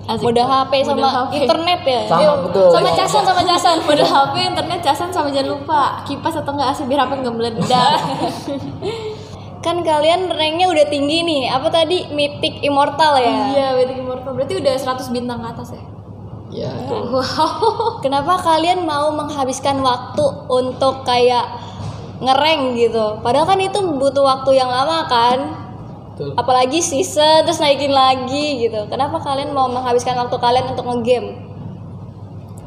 Asik. 0.07 0.25
Modal 0.25 0.49
HP 0.49 0.73
sama 0.83 0.97
Modal 0.99 1.13
HP. 1.13 1.33
internet 1.39 1.81
ya. 1.85 2.01
Sama, 2.05 2.21
Iya, 2.21 2.31
betul. 2.41 2.69
Sama 2.73 2.83
Iya. 2.83 2.97
casan 2.99 3.23
sama 3.23 3.43
casan. 3.45 3.77
Modal 3.85 4.09
HP, 4.09 4.35
internet, 4.43 4.79
casan 4.83 5.09
sama 5.13 5.29
jangan 5.29 5.51
lupa 5.55 5.81
kipas 6.03 6.35
atau 6.35 6.51
enggak 6.51 6.73
AC 6.73 6.81
biar 6.85 7.01
HP 7.01 7.13
enggak 7.17 7.37
meledak. 7.37 7.95
kan 9.61 9.85
kalian 9.85 10.33
ranknya 10.33 10.67
udah 10.73 10.87
tinggi 10.89 11.21
nih. 11.25 11.43
Apa 11.53 11.69
tadi 11.69 12.09
Mythic 12.13 12.65
Immortal 12.65 13.21
ya? 13.21 13.33
Iya, 13.53 13.69
Wedding 13.77 14.01
Immortal 14.05 14.33
berarti 14.33 14.55
udah 14.57 14.75
100 14.77 15.13
bintang 15.13 15.39
ke 15.45 15.49
atas 15.53 15.69
ya? 15.77 15.85
Ya. 16.51 16.73
Wow. 16.91 18.01
Kenapa 18.05 18.41
kalian 18.41 18.83
mau 18.83 19.15
menghabiskan 19.15 19.79
waktu 19.85 20.25
untuk 20.51 21.07
kayak 21.07 21.47
ngereng 22.19 22.75
gitu? 22.75 23.23
Padahal 23.23 23.47
kan 23.47 23.61
itu 23.63 23.79
butuh 23.79 24.25
waktu 24.27 24.59
yang 24.59 24.73
lama 24.73 25.07
kan? 25.07 25.39
Betul. 26.21 26.37
Apalagi 26.37 26.81
season 26.83 27.47
terus 27.47 27.63
naikin 27.63 27.93
lagi 27.93 28.67
gitu. 28.67 28.81
Kenapa 28.91 29.23
kalian 29.23 29.55
mau 29.55 29.71
menghabiskan 29.71 30.19
waktu 30.19 30.37
kalian 30.37 30.73
untuk 30.75 30.85
ngegame? 30.89 31.49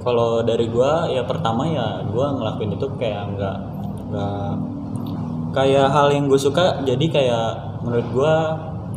Kalau 0.04 0.44
dari 0.44 0.68
gua 0.68 1.08
ya 1.08 1.24
pertama 1.24 1.64
ya 1.70 2.04
gua 2.12 2.36
ngelakuin 2.36 2.76
itu 2.76 2.88
kayak 3.00 3.24
nggak 3.36 3.58
nggak 4.12 4.48
kayak 5.54 5.88
hal 5.88 6.10
yang 6.10 6.26
gue 6.26 6.38
suka 6.38 6.82
jadi 6.82 7.06
kayak 7.08 7.48
menurut 7.86 8.08
gua 8.12 8.34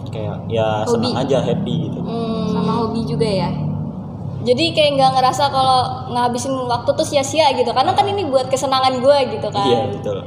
kayak 0.09 0.49
ya 0.49 0.87
senang 0.89 1.15
aja 1.19 1.43
happy 1.43 1.91
gitu. 1.91 2.01
Hmm, 2.01 2.49
Sama 2.49 2.73
hobi 2.81 3.05
juga 3.05 3.27
ya. 3.27 3.51
jadi 4.47 4.65
kayak 4.71 4.91
nggak 4.95 5.13
ngerasa 5.19 5.51
kalau 5.51 6.07
ngabisin 6.15 6.55
waktu 6.55 6.91
tuh 6.95 7.03
sia-sia 7.03 7.51
gitu. 7.53 7.67
Karena 7.75 7.93
kan 7.93 8.07
ini 8.07 8.25
buat 8.31 8.47
kesenangan 8.47 9.03
gue 9.03 9.19
gitu 9.35 9.49
kan. 9.51 9.67
Iya 9.67 9.81
betul. 9.91 10.23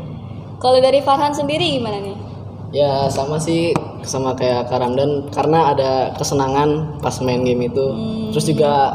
Kalau 0.59 0.77
dari 0.83 0.99
Farhan 0.99 1.31
sendiri 1.31 1.79
gimana 1.79 2.03
nih? 2.03 2.17
Ya 2.75 3.07
sama 3.07 3.39
sih 3.39 3.71
sama 4.03 4.35
kayak 4.35 4.67
Kak 4.67 4.83
Ramdan 4.83 5.31
karena 5.31 5.71
ada 5.71 5.91
kesenangan 6.19 6.99
pas 6.99 7.15
main 7.23 7.47
game 7.47 7.71
itu. 7.71 7.85
Terus 8.35 8.45
juga 8.51 8.91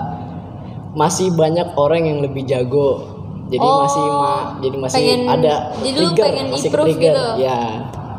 masih 0.92 1.32
banyak 1.32 1.72
orang 1.74 2.04
yang 2.04 2.18
lebih 2.20 2.44
jago. 2.44 3.13
Jadi 3.54 3.68
masih 3.78 4.04
ma- 4.04 4.46
jadi 4.58 4.76
masih 4.76 4.96
Pengen- 4.99 5.26
ada 5.28 5.54
jadi 5.76 5.90
lu 5.92 6.08
trigger, 6.08 6.25
pengen 6.25 6.46
masih 6.49 6.66
improve 6.66 6.87
trigger. 6.88 7.12
gitu? 7.12 7.26
Ya. 7.38 7.58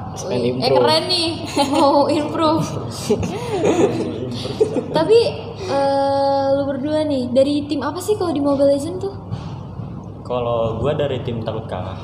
Masih 0.08 0.26
pengen 0.26 0.42
Eh 0.42 0.50
improve. 0.50 0.76
keren 0.78 1.04
nih, 1.06 1.28
mau 1.74 1.96
improve. 2.08 2.64
Tapi 4.92 5.20
eh, 5.62 6.46
lu 6.52 6.64
berdua 6.66 7.04
nih 7.04 7.30
dari 7.30 7.66
tim 7.66 7.82
apa 7.82 8.00
sih 8.00 8.16
kalau 8.16 8.32
di 8.32 8.40
Mobile 8.40 8.70
Legends 8.70 9.02
tuh? 9.02 9.14
Kalau 10.22 10.80
gua 10.80 10.92
dari 10.94 11.22
tim 11.22 11.40
takut 11.40 11.66
kalah. 11.66 12.00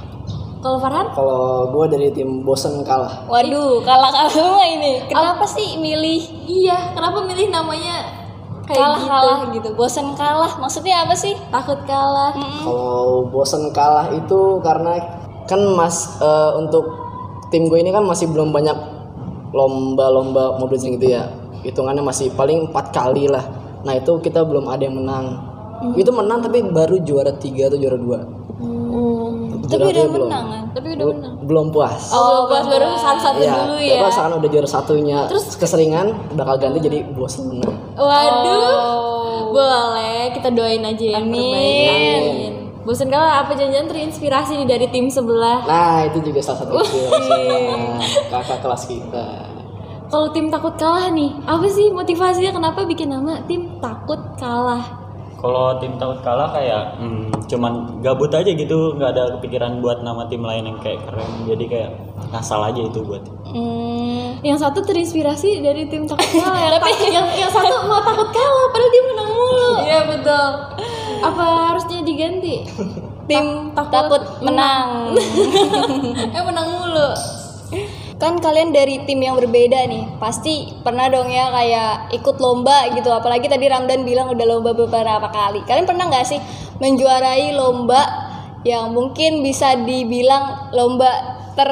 Kalau 0.59 0.77
Farhan? 0.77 1.09
Kalau 1.09 1.41
gue 1.67 1.85
dari 1.89 2.07
tim 2.11 2.45
bosen 2.45 2.85
kalah. 2.85 3.25
Waduh, 3.25 3.81
kalah-kalah 3.81 4.29
semua 4.29 4.61
ini. 4.71 5.01
Kenapa 5.03 5.41
sih 5.43 5.73
milih 5.75 6.21
Iya, 6.45 6.93
kenapa 6.93 7.25
milih 7.25 7.49
namanya 7.49 8.20
kayak 8.71 8.79
gitu? 8.79 8.87
kalah-kalah 8.87 9.39
gitu? 9.51 9.69
Bosen 9.75 10.07
kalah, 10.15 10.51
maksudnya 10.57 11.03
apa 11.03 11.15
sih? 11.15 11.35
Takut 11.51 11.79
kalah. 11.83 12.31
Kalau 12.39 13.27
bosen 13.27 13.69
kalah 13.75 14.07
itu 14.15 14.39
karena 14.63 14.95
kan 15.45 15.59
mas 15.75 16.15
eh, 16.23 16.51
untuk 16.55 16.87
tim 17.51 17.67
gue 17.67 17.79
ini 17.83 17.91
kan 17.91 18.07
masih 18.07 18.31
belum 18.31 18.55
banyak 18.55 18.77
lomba-lomba 19.51 20.55
Mobile 20.55 20.79
Legends 20.79 20.95
gitu 20.95 21.07
ya. 21.11 21.27
Hitungannya 21.61 22.01
masih 22.01 22.31
paling 22.33 22.71
empat 22.71 22.95
kali 22.95 23.27
lah. 23.27 23.43
Nah 23.83 23.93
itu 23.99 24.17
kita 24.23 24.41
belum 24.47 24.71
ada 24.71 24.87
yang 24.87 24.95
menang. 24.97 25.25
Itu 25.99 26.15
menang 26.15 26.45
tapi 26.45 26.63
baru 26.63 27.03
juara 27.03 27.35
tiga 27.35 27.67
atau 27.67 27.77
juara 27.77 27.97
dua. 27.99 28.19
Tapi 29.71 29.85
udah 29.87 30.05
belum. 30.11 30.27
menang 30.27 30.45
kan? 30.51 30.63
Tapi 30.75 30.87
udah 30.99 31.05
menang. 31.15 31.33
Belum 31.47 31.65
puas. 31.71 32.03
Oh, 32.11 32.45
pas 32.51 32.65
baru 32.67 32.93
satu-satu 32.99 33.39
Iya, 33.39 33.51
dulu 33.55 33.77
ya. 33.79 33.99
Pas 34.03 34.15
kan 34.19 34.33
udah 34.35 34.49
juara 34.51 34.69
satunya, 34.69 35.19
terus 35.31 35.55
keseringan 35.55 36.13
bakal 36.35 36.59
ganti 36.59 36.79
jadi 36.83 36.99
bosen 37.15 37.47
menang. 37.49 37.75
Waduh. 37.95 38.59
Oh. 38.59 39.39
Boleh, 39.51 40.31
kita 40.31 40.47
doain 40.51 40.83
aja 40.83 41.05
yang 41.19 41.27
Amin. 41.27 41.87
Amin. 41.87 42.53
Bosen 42.81 43.13
kalah 43.13 43.45
apa 43.45 43.53
jangan-jangan 43.53 43.93
terinspirasi 43.93 44.57
nih 44.57 44.67
dari 44.67 44.87
tim 44.89 45.05
sebelah. 45.05 45.61
Nah 45.69 46.07
itu 46.09 46.17
juga 46.23 46.41
salah 46.41 46.65
satu 46.65 46.81
kakak 48.31 48.59
kelas 48.65 48.83
kita. 48.89 49.27
Kalau 50.11 50.27
tim 50.35 50.51
takut 50.51 50.75
kalah 50.75 51.07
nih, 51.07 51.31
apa 51.47 51.71
sih 51.71 51.87
motivasinya 51.87 52.51
kenapa 52.51 52.83
bikin 52.83 53.15
nama 53.15 53.39
tim 53.47 53.79
takut 53.79 54.19
kalah? 54.35 55.00
Kalau 55.41 55.73
tim 55.75 55.97
takut 55.97 56.21
kalah 56.21 56.53
kayak 56.53 56.95
hmm, 56.95 57.33
cuman 57.49 57.73
gabut 57.99 58.29
aja 58.29 58.45
gitu, 58.47 58.93
nggak 58.93 59.09
ada 59.09 59.23
kepikiran 59.35 59.81
buat 59.81 59.99
nama 59.99 60.23
tim 60.25 60.39
lain 60.39 60.63
yang 60.63 60.77
kayak 60.77 61.01
keren. 61.01 61.25
Jadi 61.43 61.65
kayak 61.65 61.89
ngasal 62.29 62.61
aja 62.61 62.77
itu 62.79 63.01
buat. 63.01 63.25
Hmm, 63.43 64.37
Yang 64.39 64.57
satu 64.61 64.79
terinspirasi 64.81 65.59
dari 65.59 65.85
tim 65.85 66.05
takut 66.09 66.29
kalah, 66.37 66.61
yang, 66.61 66.77
tak- 66.77 67.09
yang, 67.09 67.27
yang 67.35 67.51
satu 67.57 67.73
mau 67.83 67.99
takut 67.99 68.29
kalah 68.29 68.65
padahal 68.69 68.91
dia 68.91 69.03
menang 69.03 69.29
mulu. 69.31 69.71
Iya 69.81 69.99
betul. 70.07 70.45
Apa 71.21 71.43
harusnya 71.67 71.99
diganti? 72.01 72.55
tim 73.29 73.45
takut 73.73 73.91
takut, 73.91 74.21
menang. 74.41 75.17
eh 76.29 76.43
menang 76.43 76.67
mulu. 76.69 77.09
Kan 78.21 78.37
kalian 78.37 78.69
dari 78.69 79.01
tim 79.03 79.17
yang 79.17 79.33
berbeda 79.33 79.89
nih, 79.89 80.21
pasti 80.21 80.69
pernah 80.85 81.09
dong 81.09 81.25
ya 81.27 81.49
kayak 81.49 82.13
ikut 82.13 82.37
lomba 82.37 82.93
gitu. 82.93 83.09
Apalagi 83.09 83.49
tadi 83.49 83.65
Ramdan 83.65 84.05
bilang 84.05 84.29
udah 84.29 84.45
lomba 84.45 84.77
beberapa 84.77 85.25
kali. 85.27 85.65
Kalian 85.65 85.89
pernah 85.89 86.05
nggak 86.05 86.25
sih 86.29 86.37
menjuarai 86.77 87.57
lomba 87.57 88.05
yang 88.61 88.93
mungkin 88.93 89.41
bisa 89.41 89.73
dibilang 89.75 90.69
lomba 90.71 91.09
ter 91.57 91.69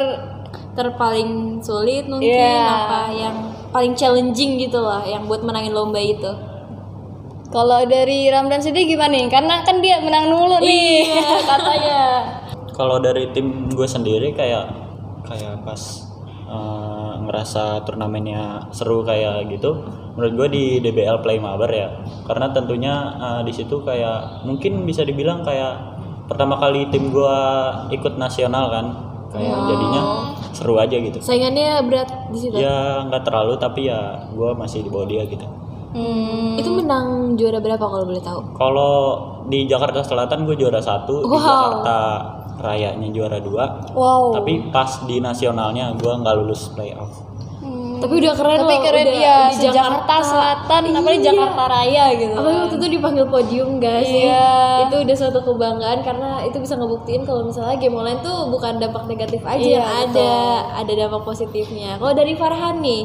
Terpaling 0.69 1.59
sulit 1.59 2.07
mungkin 2.07 2.29
Iya. 2.31 2.63
apa 2.63 3.11
yang 3.11 3.35
paling 3.67 3.99
challenging 3.99 4.55
gitu 4.55 4.79
lah 4.79 5.03
yang 5.03 5.27
buat 5.27 5.43
menangin 5.43 5.75
lomba 5.75 5.99
itu. 5.99 6.29
kalau 7.49 7.83
dari 7.83 8.29
Ramdan 8.31 8.61
sendiri 8.63 8.95
gimana 8.95 9.11
nih? 9.11 9.27
Karena 9.27 9.59
kan 9.65 9.81
dia 9.83 9.99
menang 9.99 10.29
dulu 10.29 10.55
nih 10.61 11.09
katanya. 11.51 11.99
Kalau 12.71 13.01
dari 13.01 13.27
tim 13.33 13.67
gue 13.67 13.83
sendiri 13.83 14.31
kayak 14.31 14.71
kayak 15.27 15.67
pas 15.67 15.81
eh, 16.49 17.13
ngerasa 17.23 17.85
turnamennya 17.85 18.73
seru 18.73 19.05
kayak 19.05 19.45
gitu, 19.53 19.85
menurut 20.17 20.33
gue 20.35 20.47
di 20.49 20.63
DBL 20.81 21.21
Play 21.21 21.37
Mabar 21.37 21.69
ya, 21.69 21.87
karena 22.25 22.49
tentunya 22.49 22.93
eh, 23.15 23.41
di 23.45 23.53
situ 23.53 23.85
kayak 23.85 24.43
mungkin 24.43 24.83
bisa 24.83 25.05
dibilang 25.05 25.45
kayak 25.45 25.77
pertama 26.25 26.57
kali 26.57 26.89
tim 26.89 27.13
gue 27.13 27.37
ikut 27.93 28.17
nasional 28.17 28.69
kan, 28.73 28.85
kayak 29.29 29.55
jadinya 29.69 30.01
seru 30.49 30.75
aja 30.77 30.97
gitu. 30.97 31.21
Saingannya 31.21 31.85
berat 31.85 32.09
di 32.33 32.37
situ. 32.41 32.57
Ya 32.57 33.05
nggak 33.05 33.21
terlalu 33.23 33.53
tapi 33.61 33.85
ya 33.85 34.25
gue 34.33 34.49
masih 34.57 34.81
di 34.81 34.89
bawah 34.89 35.05
dia 35.05 35.23
gitu. 35.29 35.45
Hmm, 35.89 36.53
Itu 36.53 36.69
menang 36.77 37.33
juara 37.33 37.57
berapa 37.57 37.81
kalau 37.81 38.05
boleh 38.05 38.21
tahu? 38.21 38.53
Kalau 38.53 38.93
di 39.49 39.65
Jakarta 39.65 40.05
Selatan 40.05 40.45
gue 40.45 40.53
juara 40.53 40.77
satu, 40.77 41.25
di 41.25 41.33
Wow. 41.33 41.41
Jakarta 41.41 41.97
Rayanya 42.59 43.07
juara 43.09 43.39
dua, 43.39 43.65
wow. 43.91 44.35
tapi 44.35 44.67
pas 44.67 45.03
di 45.03 45.17
nasionalnya 45.17 45.95
gue 45.95 46.11
nggak 46.13 46.35
lulus 46.35 46.67
playoff. 46.69 47.07
Hmm, 47.59 47.99
Tapi 47.99 48.19
udah 48.19 48.31
keren 48.33 48.55
tapi 48.57 48.71
loh, 48.73 48.81
keren 48.81 49.03
udah 49.05 49.15
ya 49.17 49.37
di 49.49 49.57
Jakarta 49.61 50.15
Selatan, 50.21 50.81
apalagi 50.89 51.19
Iya. 51.19 51.27
Jakarta 51.29 51.63
Raya 51.65 52.05
gitu. 52.15 52.33
Apalagi 52.33 52.59
waktu 52.61 52.75
itu 52.75 52.87
dipanggil 52.89 53.25
podium 53.27 53.69
guys 53.77 54.07
Iya. 54.07 54.51
Itu 54.85 54.95
udah 54.97 55.15
suatu 55.17 55.39
kebanggaan 55.41 55.99
karena 56.01 56.29
itu 56.41 56.57
bisa 56.57 56.75
ngebuktiin 56.75 57.23
kalau 57.23 57.43
misalnya 57.43 57.75
game 57.75 57.95
online 57.95 58.19
tuh 58.19 58.47
bukan 58.47 58.75
dampak 58.77 59.03
negatif 59.05 59.39
aja 59.41 59.59
Iya, 59.59 59.75
yang 59.77 59.87
ada, 60.07 60.31
ada 60.77 60.91
dampak 60.97 61.21
positifnya. 61.23 61.95
Kalau 61.95 62.13
dari 62.13 62.33
Farhan 62.33 62.75
nih, 62.79 63.03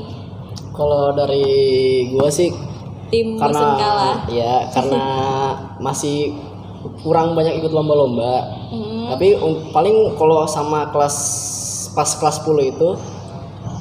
Kalau 0.70 1.10
dari 1.12 1.46
gue 2.10 2.28
sih 2.28 2.50
tim 3.06 3.34
karena 3.34 3.74
kalah. 3.74 4.16
ya 4.26 4.66
karena 4.68 5.02
masih 5.86 6.34
kurang 7.00 7.32
banyak 7.32 7.56
ikut 7.56 7.70
lomba-lomba. 7.70 8.42
Tapi 9.10 9.28
un- 9.36 9.68
paling 9.70 10.16
kalau 10.16 10.46
sama 10.46 10.88
kelas 10.88 11.16
pas 11.92 12.08
kelas 12.08 12.42
10 12.42 12.64
itu 12.64 12.88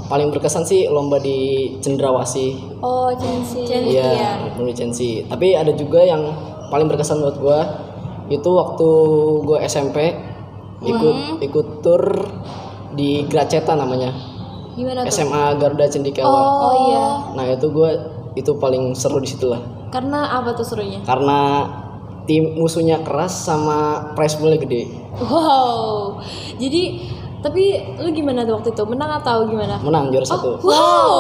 paling 0.05 0.29
berkesan 0.29 0.61
sih 0.61 0.85
lomba 0.85 1.17
di 1.17 1.71
Cendrawasih. 1.79 2.79
Oh, 2.83 3.09
Chelsea. 3.15 3.65
Iya, 3.65 4.51
lomba 4.53 4.69
di 4.69 4.75
Censi. 4.75 5.23
Tapi 5.25 5.55
ada 5.55 5.71
juga 5.73 6.03
yang 6.03 6.21
paling 6.69 6.85
berkesan 6.85 7.23
buat 7.23 7.37
gua 7.39 7.59
itu 8.27 8.49
waktu 8.49 8.89
gua 9.43 9.57
SMP 9.63 10.13
ikut 10.83 11.17
ikut 11.41 11.67
tur 11.81 12.01
di 12.93 13.25
Graceta 13.25 13.73
namanya. 13.73 14.11
Gimana 14.73 15.05
tuh? 15.05 15.13
SMA 15.13 15.43
Garuda 15.57 15.85
Cendikawa. 15.87 16.29
Oh, 16.33 16.73
iya. 16.89 17.05
Nah, 17.33 17.45
itu 17.49 17.69
gua 17.69 17.89
itu 18.33 18.51
paling 18.57 18.93
seru 18.93 19.21
di 19.21 19.29
situ 19.29 19.49
lah. 19.49 19.61
Karena 19.93 20.41
apa 20.41 20.57
tuh 20.57 20.65
serunya? 20.65 20.97
Karena 21.05 21.69
tim 22.23 22.55
musuhnya 22.55 22.99
keras 22.99 23.33
sama 23.43 23.77
prize 24.13 24.35
poolnya 24.35 24.57
gede. 24.57 24.87
Wow. 25.17 26.19
Jadi 26.55 26.83
tapi 27.39 27.63
lu 27.97 28.09
gimana 28.09 28.41
tuh 28.41 28.55
waktu 28.55 28.71
itu? 28.71 28.83
Menang 28.83 29.19
atau 29.19 29.43
gimana? 29.45 29.75
Menang 29.79 30.07
juara 30.09 30.23
satu. 30.23 30.55
Wow. 30.59 31.19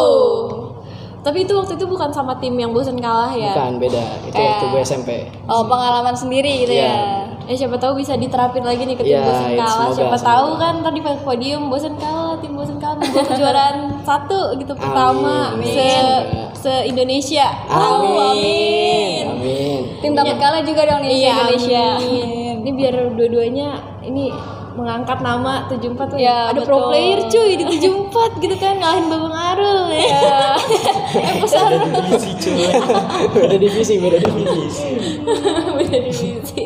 Tapi 1.19 1.43
itu 1.43 1.53
waktu 1.53 1.75
itu 1.75 1.85
bukan 1.85 2.11
sama 2.11 2.35
tim 2.35 2.51
yang 2.53 2.71
bosan 2.71 2.95
kalah 2.97 3.31
ya. 3.31 3.51
Bukan 3.53 3.79
beda. 3.79 4.03
Itu 4.21 4.31
Kayak- 4.33 4.49
waktu 4.49 4.65
gue 4.67 4.81
SMP. 4.81 5.09
Oh, 5.45 5.63
pengalaman 5.63 6.11
sendiri 6.11 6.63
gitu 6.63 6.73
Iya. 6.73 6.83
ya. 6.85 6.95
Ya 7.43 7.55
siapa 7.57 7.75
tahu 7.75 7.95
bisa 7.95 8.15
diterapin 8.15 8.59
lagi 8.61 8.83
nih 8.83 8.95
ke 8.95 9.03
tim 9.03 9.13
Iya, 9.13 9.23
bosan 9.25 9.51
kalah. 9.53 9.67
semoga, 9.87 9.95
siapa 9.97 10.15
semoga. 10.15 10.27
tahu 10.29 10.47
kan 10.57 10.75
tadi 10.81 10.99
pas 10.99 11.17
podium 11.21 11.63
bosan 11.67 11.95
kalah, 11.95 12.35
tim 12.39 12.51
bosan 12.53 12.75
kalah 12.77 12.99
kejuaraan 13.03 13.75
satu 14.07 14.39
gitu 14.55 14.71
pertama 14.73 15.51
Amin. 15.51 15.63
se 15.65 15.87
Semoga. 15.91 16.42
Se 16.63 16.87
Indonesia. 16.87 17.47
Amin. 17.67 19.23
Amin. 19.27 19.81
Tim 19.99 20.15
takut 20.15 20.39
kalah 20.39 20.63
juga 20.63 20.87
dong 20.87 21.03
nih 21.03 21.27
Iya, 21.27 21.31
Indonesia. 21.35 21.83
amin. 21.99 22.55
Ini 22.63 22.71
biar 22.71 22.95
dua-duanya 23.19 23.67
ini 24.07 24.31
mengangkat 24.73 25.19
nama 25.21 25.67
74 25.69 26.15
tuh. 26.15 26.17
Ya, 26.17 26.49
ada 26.49 26.63
pro 26.65 26.79
betul. 26.79 26.89
player 26.89 27.19
cuy 27.29 27.51
di 27.59 27.65
74 27.67 28.41
gitu 28.41 28.55
kan 28.57 28.73
ngalahin 28.79 29.05
Babang 29.11 29.35
Arul 29.35 29.79
ya. 29.93 30.55
eh 31.27 31.33
besar 31.43 31.69
divisi 31.77 32.31
cuy 32.41 32.65
beda 33.37 33.55
divisi, 33.59 33.93
beda 34.01 34.17
divisi. 34.23 34.87
beda 35.77 35.97
divisi. 36.09 36.63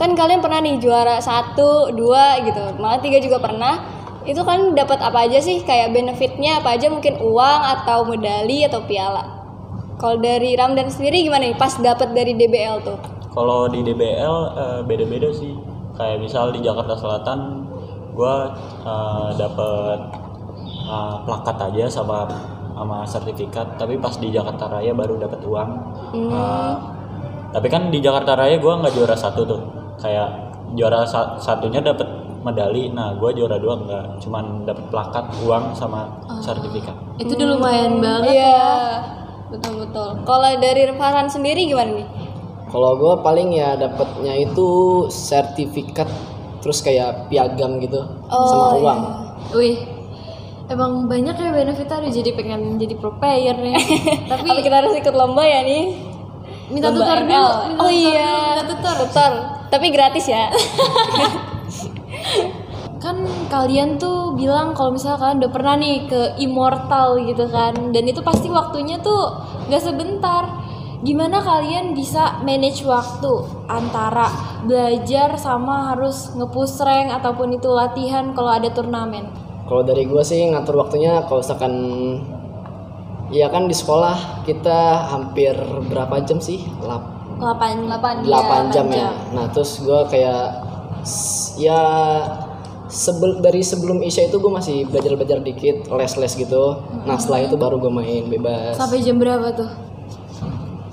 Kan 0.00 0.16
kalian 0.16 0.40
pernah 0.40 0.58
nih 0.64 0.80
juara 0.80 1.20
satu, 1.20 1.92
dua 1.94 2.40
gitu, 2.42 2.62
malah 2.80 2.98
tiga 3.02 3.20
juga 3.20 3.38
pernah. 3.38 4.01
Itu 4.22 4.42
kan 4.42 4.72
dapat 4.72 4.98
apa 4.98 5.26
aja 5.26 5.38
sih? 5.38 5.62
Kayak 5.62 5.92
benefitnya 5.92 6.62
apa 6.62 6.74
aja? 6.74 6.86
Mungkin 6.88 7.18
uang 7.18 7.60
atau 7.74 8.06
medali 8.06 8.62
atau 8.62 8.82
piala. 8.84 9.22
Kalau 9.96 10.18
dari 10.18 10.54
Ramdan 10.54 10.90
sendiri 10.90 11.22
gimana 11.22 11.46
nih? 11.46 11.58
Pas 11.58 11.74
dapat 11.78 12.10
dari 12.12 12.34
DBL 12.34 12.78
tuh? 12.82 12.98
kalau 13.32 13.64
di 13.64 13.80
DBL 13.80 14.36
eh, 14.52 14.80
beda-beda 14.84 15.32
sih 15.32 15.56
kayak 15.96 16.20
misal 16.20 16.52
di 16.52 16.60
Jakarta 16.60 16.92
Selatan 16.92 17.64
gua 18.12 18.52
eh, 18.84 19.28
dapet 19.40 19.98
eh, 20.84 21.16
plakat 21.24 21.56
aja 21.72 21.88
sama 21.88 22.28
sama 22.76 23.08
sertifikat 23.08 23.80
tapi 23.80 23.96
pas 23.96 24.12
di 24.16 24.28
Jakarta 24.28 24.68
Raya 24.68 24.92
baru 24.92 25.16
dapet 25.16 25.40
uang 25.44 25.70
Eh, 26.12 26.74
tapi 27.52 27.68
kan 27.68 27.88
di 27.88 28.04
Jakarta 28.04 28.36
Raya 28.36 28.60
gua 28.60 28.84
nggak 28.84 28.92
juara 28.92 29.16
satu 29.16 29.48
tuh 29.48 29.60
kayak 29.96 30.28
juara 30.76 31.00
sa- 31.08 31.40
satunya 31.40 31.80
dapet 31.80 32.04
medali 32.42 32.88
nah 32.88 33.14
gua 33.14 33.30
juara 33.30 33.56
dua 33.56 33.74
enggak 33.76 34.04
cuman 34.18 34.44
dapet 34.62 34.84
plakat 34.88 35.24
uang 35.40 35.72
sama 35.72 36.10
sertifikat 36.38 36.94
Itu 37.14 37.32
udah 37.32 37.48
lumayan 37.50 37.92
banget. 37.98 38.34
Iya, 38.34 38.66
betul 39.48 39.72
betul. 39.80 40.08
Kalau 40.22 40.48
dari 40.56 40.82
Farhan 40.92 41.28
sendiri 41.28 41.64
gimana 41.64 41.92
nih? 41.94 42.08
Kalau 42.66 42.96
gue 42.96 43.14
paling 43.20 43.52
ya 43.52 43.76
dapetnya 43.76 44.32
itu 44.34 44.68
sertifikat 45.06 46.08
terus 46.58 46.80
kayak 46.80 47.28
piagam 47.28 47.76
gitu 47.78 48.00
Oh, 48.26 48.48
sama 48.48 48.66
uang. 48.76 49.00
Wih. 49.52 49.76
Emang 50.66 51.04
banyak 51.04 51.36
ya 51.36 51.50
benefitnya 51.52 52.00
ada 52.00 52.08
jadi 52.08 52.32
pengen 52.32 52.80
jadi 52.80 52.96
pro 52.96 53.12
player 53.14 53.54
nih. 53.54 53.76
Tapi 54.32 54.48
Apa 54.48 54.60
kita 54.62 54.76
harus 54.78 54.94
ikut 54.94 55.12
lomba 55.12 55.44
ya 55.44 55.60
nih? 55.62 55.84
minta 56.72 56.88
Lomba 56.88 57.04
tutor 57.04 57.18
ML. 57.20 57.28
dulu. 57.28 57.52
minta 57.68 57.76
Oh 57.76 57.90
tutor 57.92 57.92
iya, 57.92 58.24
dulu, 58.24 58.40
minta 58.48 58.64
tutor. 58.66 58.96
tutor. 59.04 59.32
Tapi 59.68 59.86
gratis 59.88 60.24
ya. 60.26 60.48
kalian 63.52 64.00
tuh 64.00 64.32
bilang 64.32 64.72
kalau 64.72 64.96
misalnya 64.96 65.20
kalian 65.20 65.38
udah 65.44 65.52
pernah 65.52 65.74
nih 65.76 66.08
ke 66.08 66.20
immortal 66.40 67.20
gitu 67.20 67.44
kan 67.52 67.92
dan 67.92 68.04
itu 68.08 68.24
pasti 68.24 68.48
waktunya 68.48 68.96
tuh 69.04 69.44
gak 69.68 69.84
sebentar 69.84 70.48
gimana 71.04 71.44
kalian 71.44 71.92
bisa 71.92 72.40
manage 72.40 72.80
waktu 72.88 73.44
antara 73.68 74.32
belajar 74.64 75.36
sama 75.36 75.92
harus 75.92 76.32
nge-push 76.32 76.80
rank 76.80 77.12
ataupun 77.12 77.52
itu 77.52 77.68
latihan 77.68 78.32
kalau 78.32 78.56
ada 78.56 78.72
turnamen 78.72 79.28
Kalau 79.68 79.84
dari 79.84 80.08
gue 80.08 80.22
sih 80.24 80.48
ngatur 80.48 80.80
waktunya 80.80 81.20
kalau 81.28 81.44
misalkan 81.44 81.74
ya 83.32 83.48
kan 83.48 83.68
di 83.68 83.76
sekolah 83.76 84.44
kita 84.44 85.08
hampir 85.08 85.56
berapa 85.88 86.20
jam 86.28 86.42
sih? 86.42 86.60
Lap, 86.84 87.00
8 87.40 87.88
8 87.88 88.28
8 88.28 88.74
jam 88.74 88.86
ya. 88.92 89.08
Nah, 89.32 89.48
terus 89.48 89.80
gue 89.80 90.00
kayak 90.12 90.60
ya 91.56 91.80
sebel 92.92 93.40
dari 93.40 93.64
sebelum 93.64 93.98
Isya 93.98 94.28
itu 94.28 94.36
gue 94.36 94.52
masih 94.52 94.84
belajar-belajar 94.84 95.40
dikit, 95.40 95.88
les-les 95.88 96.32
gitu. 96.36 96.76
Nah, 97.02 97.16
setelah 97.16 97.48
itu 97.48 97.56
baru 97.56 97.80
gue 97.80 97.88
main 97.88 98.28
bebas. 98.28 98.76
sampai 98.76 99.00
jam 99.00 99.16
berapa 99.16 99.48
tuh 99.50 99.70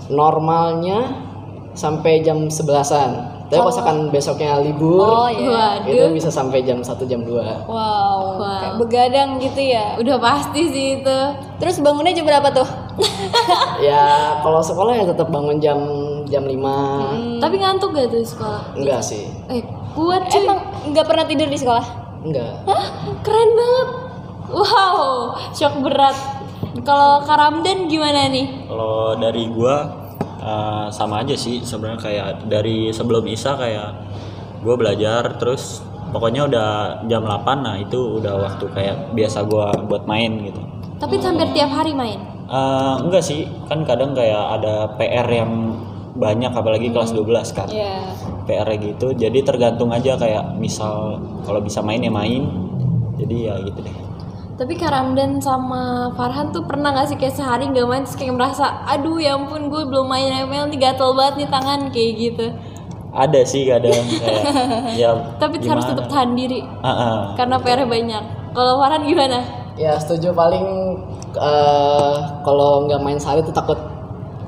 Normalnya 0.09 1.27
sampai 1.75 2.23
jam 2.23 2.49
11-an. 2.49 3.11
Tapi 3.49 3.57
kalau 3.57 3.73
misalkan 3.73 3.97
besoknya 4.13 4.61
libur, 4.61 5.01
Oh 5.01 5.25
iya. 5.25 5.81
itu 5.81 6.05
bisa 6.13 6.29
sampai 6.29 6.61
jam 6.61 6.81
1 6.81 7.01
jam 7.05 7.25
2. 7.25 7.33
Wow, 7.33 7.65
Wow. 7.65 8.37
kayak 8.37 8.73
begadang 8.77 9.29
gitu 9.41 9.57
ya. 9.59 9.97
udah 9.97 10.21
pasti 10.21 10.69
sih 10.69 10.87
itu 11.01 11.17
Terus 11.57 11.81
bangunnya 11.81 12.13
jam 12.13 12.25
berapa 12.25 12.45
tuh? 12.53 12.69
ya 13.85 14.37
kalau 14.39 14.61
sekolah 14.61 14.93
ya 14.93 15.05
tetap 15.05 15.33
bangun 15.33 15.57
jam 15.57 15.81
jam 16.29 16.45
5 16.45 17.41
tapi 17.41 17.55
ngantuk 17.57 17.89
gak 17.91 18.07
tuh 18.07 18.21
di 18.21 18.29
sekolah 18.29 18.61
enggak 18.73 19.01
sih 19.01 19.25
eh 19.49 19.61
kuat 19.91 20.29
cuy 20.29 20.39
Emang 20.39 20.59
nggak 20.89 21.05
pernah 21.05 21.25
tidur 21.25 21.49
di 21.49 21.57
sekolah? 21.57 21.85
enggak 22.21 22.51
Hah? 22.63 22.85
Keren 23.19 23.49
banget. 23.51 23.89
Wow, 24.49 24.97
shock 25.51 25.77
berat. 25.81 26.17
Kalau 26.81 27.21
Karamdan 27.21 27.85
gimana 27.85 28.25
nih? 28.27 28.65
Kalau 28.65 29.13
dari 29.13 29.45
gua 29.49 29.85
eh, 30.39 30.85
sama 30.89 31.21
aja 31.21 31.33
sih 31.33 31.61
sebenarnya 31.61 32.01
kayak 32.01 32.27
dari 32.49 32.89
sebelum 32.89 33.25
Isa 33.25 33.53
kayak 33.53 33.89
gua 34.61 34.73
belajar 34.73 35.37
terus 35.37 35.85
pokoknya 36.09 36.49
udah 36.49 36.69
jam 37.05 37.21
8 37.21 37.45
nah 37.61 37.77
itu 37.77 38.17
udah 38.17 38.41
waktu 38.41 38.65
kayak 38.73 39.13
biasa 39.13 39.45
gua 39.45 39.69
buat 39.85 40.09
main 40.09 40.49
gitu. 40.49 40.61
Tapi 40.97 41.21
hampir 41.21 41.49
tiap 41.53 41.69
hari 41.69 41.93
main. 41.93 42.17
Eh, 42.49 42.95
enggak 43.05 43.21
sih, 43.21 43.45
kan 43.69 43.85
kadang 43.85 44.17
kayak 44.17 44.57
ada 44.57 44.89
PR 44.97 45.29
yang 45.29 45.77
banyak 46.19 46.51
apalagi 46.51 46.91
kelas 46.91 47.11
12 47.11 47.25
kan. 47.49 47.67
Iya. 47.67 48.11
PR 48.43 48.67
gitu. 48.75 49.13
Jadi 49.13 49.39
tergantung 49.41 49.89
aja 49.89 50.13
kayak 50.13 50.57
misal 50.57 51.15
kalau 51.41 51.59
bisa 51.59 51.79
main 51.79 51.99
ya 51.99 52.11
main. 52.11 52.43
Jadi 53.15 53.47
ya 53.47 53.55
gitu 53.61 53.79
deh. 53.79 53.95
Tapi 54.55 54.75
Karamdan 54.75 55.39
sama 55.39 56.11
Farhan 56.13 56.51
tuh 56.51 56.67
pernah 56.67 56.91
gak 56.91 57.07
sih 57.07 57.15
kayak 57.15 57.31
sehari 57.31 57.63
nggak 57.65 57.87
main 57.87 58.03
terus 58.03 58.19
kayak 58.19 58.35
merasa, 58.35 58.83
aduh 58.83 59.15
ya 59.15 59.31
ampun 59.33 59.71
gue 59.71 59.87
belum 59.87 60.03
main 60.03 60.27
ML 60.45 60.67
nih 60.67 60.79
gatel 60.81 61.15
banget 61.15 61.35
nih 61.37 61.49
tangan 61.49 61.79
kayak 61.89 62.11
gitu. 62.13 62.45
Ada 63.09 63.39
sih 63.41 63.63
kadang 63.65 63.95
kayak 64.13 64.43
ya 65.01 65.09
Tapi 65.39 65.55
harus 65.57 65.81
gimana? 65.81 65.89
tetap 65.89 66.05
tahan 66.05 66.29
diri 66.35 66.59
Ah, 66.79 66.91
ah. 66.91 67.17
karena 67.33 67.55
PR 67.57 67.87
banyak. 67.87 68.23
Kalau 68.51 68.73
Farhan 68.77 69.01
gimana? 69.01 69.39
ya 69.73 69.95
setuju 69.95 70.35
paling 70.35 70.65
eh, 71.33 72.15
kalau 72.43 72.83
nggak 72.83 72.99
main 72.99 73.15
sehari 73.15 73.39
tuh 73.39 73.55
takut 73.55 73.79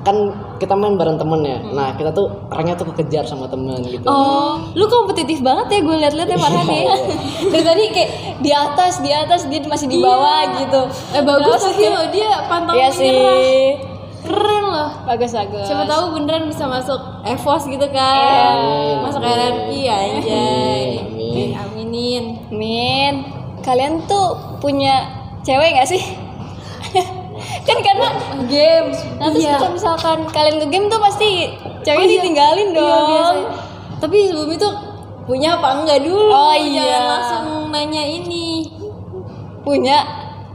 kan 0.02 0.28
kita 0.62 0.72
main 0.72 0.94
bareng 0.94 1.18
temen 1.18 1.42
ya 1.42 1.58
nah 1.68 1.90
kita 1.92 2.08
tuh 2.08 2.30
ranknya 2.46 2.72
tuh 2.72 2.86
kekejar 2.88 3.26
sama 3.26 3.44
temen 3.44 3.82
gitu 3.82 4.06
Oh, 4.06 4.62
lu 4.72 4.86
kompetitif 4.86 5.42
banget 5.42 5.66
ya 5.68 5.78
gue 5.80 5.96
liat-liat 5.98 6.28
ya 6.28 6.38
Farhan 6.38 6.66
ya. 6.66 6.86
Dari 7.52 7.64
tadi 7.64 7.82
kayak 7.90 8.10
di 8.38 8.50
atas, 8.50 8.92
di 8.98 9.10
atas 9.10 9.40
dia 9.46 9.58
masih 9.62 9.86
di 9.86 9.98
bawah 9.98 10.40
gitu. 10.56 10.80
Eh 11.10 11.22
bagus 11.22 11.58
tapi 11.60 11.84
lo 11.84 12.06
dia 12.08 12.30
pantang 12.46 12.74
Iya 12.74 12.88
menyerah. 12.88 12.94
sih. 12.94 13.66
Keren 14.22 14.64
loh. 14.64 14.90
Bagus 15.02 15.30
bagus. 15.32 15.66
Siapa 15.66 15.82
tahu 15.84 16.04
beneran 16.14 16.46
bisa 16.46 16.64
masuk 16.64 17.00
EVOS 17.24 17.62
gitu 17.66 17.86
kan. 17.90 18.54
Amin, 18.54 18.96
Masuk 19.02 19.18
amin. 19.18 19.34
RRQ 19.34 19.70
anjay. 19.82 20.84
Amin. 21.02 21.48
Aminin. 21.58 22.24
Min, 22.48 23.14
kalian 23.60 24.06
tuh 24.06 24.32
punya 24.58 25.10
cewek 25.42 25.74
gak 25.74 25.88
sih? 25.88 26.02
kan 27.62 27.78
karena 27.78 28.08
game. 28.44 28.88
Nah 29.16 29.28
terus 29.28 29.44
Iya. 29.44 29.54
kalau 29.56 29.72
misalkan 29.72 30.18
kalian 30.28 30.56
ke 30.58 30.66
game 30.68 30.86
tuh 30.86 30.98
pasti 30.98 31.30
cewek 31.80 31.96
Oh, 31.96 32.02
iya. 32.02 32.14
ditinggalin 32.16 32.68
Iya, 32.68 32.76
dong. 32.76 33.06
biasanya. 33.08 33.46
Tapi 33.96 34.16
sebelum 34.26 34.50
itu 34.50 34.68
punya 35.22 35.48
apa 35.54 35.68
enggak 35.76 36.00
dulu? 36.00 36.26
Oh, 36.28 36.50
iya. 36.52 36.82
Jangan 36.82 37.06
langsung 37.08 37.46
nanya 37.70 38.02
ini. 38.02 38.66
Punya? 39.60 39.98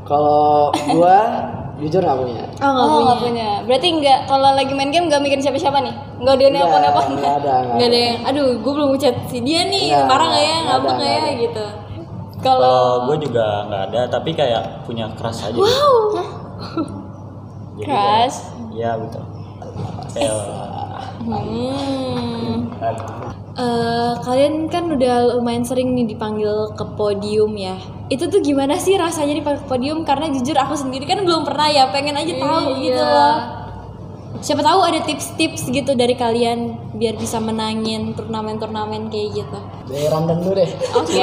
kalau 0.04 0.72
gua 0.88 1.20
jujur 1.78 2.00
nggak 2.00 2.15
punya 2.17 2.43
Oh, 2.58 2.63
enggak 2.63 2.80
oh 2.80 2.88
punya. 2.88 3.04
nggak 3.04 3.20
punya. 3.20 3.50
Berarti 3.62 3.88
nggak 3.93 4.20
kalau 4.24 4.50
lagi 4.54 4.72
main 4.72 4.88
game 4.88 5.08
nggak 5.08 5.20
mikirin 5.20 5.43
siapa-siapa 5.43 5.80
nih? 5.80 5.91
Nggak 6.17 6.36
dia 6.38 6.48
Nggak, 6.48 6.60
nelpon 6.63 6.80
nelpon. 6.80 7.04
nggak 7.13 7.36
ada 7.36 7.36
nggak 7.36 7.60
Enggak 7.67 7.76
ada. 7.78 7.88
ada 7.88 8.00
yang, 8.02 8.17
aduh 8.24 8.50
gue 8.58 8.72
belum 8.74 8.89
ngechat 8.89 9.15
si 9.28 9.38
dia 9.41 9.62
nih, 9.63 9.86
Nggak, 9.89 10.06
marah 10.06 10.28
nggak 10.28 10.39
ya, 10.41 10.56
nggak 10.56 10.63
ngambek 10.65 10.88
ada, 10.88 10.96
nggak 10.98 11.12
ya, 11.12 11.20
ada. 11.20 11.32
gitu. 11.38 11.65
Kalau 12.38 12.63
Kalau 12.63 12.96
gue 13.04 13.17
juga 13.22 13.46
nggak 13.65 13.82
ada, 13.86 14.02
tapi 14.08 14.30
kayak 14.32 14.62
punya 14.84 15.06
crush 15.13 15.41
aja. 15.43 15.60
Wow, 15.60 16.02
Jadi 17.78 17.86
keras. 17.86 18.36
kayak- 18.50 18.74
Iya 18.74 18.91
betul. 18.98 19.24
Hmm. 21.17 22.70
Eh, 23.58 24.13
kalian 24.22 24.70
kan 24.70 24.86
udah 24.88 25.34
lumayan 25.34 25.65
sering 25.65 25.98
nih 25.98 26.06
dipanggil 26.08 26.78
ke 26.78 26.86
podium 26.93 27.58
ya. 27.58 27.74
Itu 28.06 28.30
tuh 28.30 28.38
gimana 28.39 28.78
sih 28.78 28.93
rasanya 28.93 29.34
dipanggil 29.34 29.65
ke 29.65 29.67
podium? 29.67 30.06
Karena 30.06 30.30
jujur 30.30 30.54
aku 30.54 30.78
sendiri 30.78 31.04
kan 31.04 31.26
belum 31.26 31.41
pernah 31.41 31.65
ya, 31.65 31.89
pengen 31.89 32.13
aja 32.15 32.34
tahu 32.38 32.70
Iya. 32.72 32.82
gitu 32.84 33.02
loh. 33.02 33.38
Siapa 34.38 34.62
tahu 34.62 34.80
ada 34.86 35.02
tips-tips 35.02 35.74
gitu 35.74 35.98
dari 35.98 36.13
kalian 36.13 36.60
biar 36.93 37.17
bisa 37.17 37.41
menangin 37.41 38.13
turnamen-turnamen 38.13 39.10
kayak 39.10 39.41
gitu. 39.41 39.60
Dari 39.88 40.06
Ramdan 40.06 40.38
dulu 40.39 40.54
deh 40.54 40.69
Oke. 40.93 41.15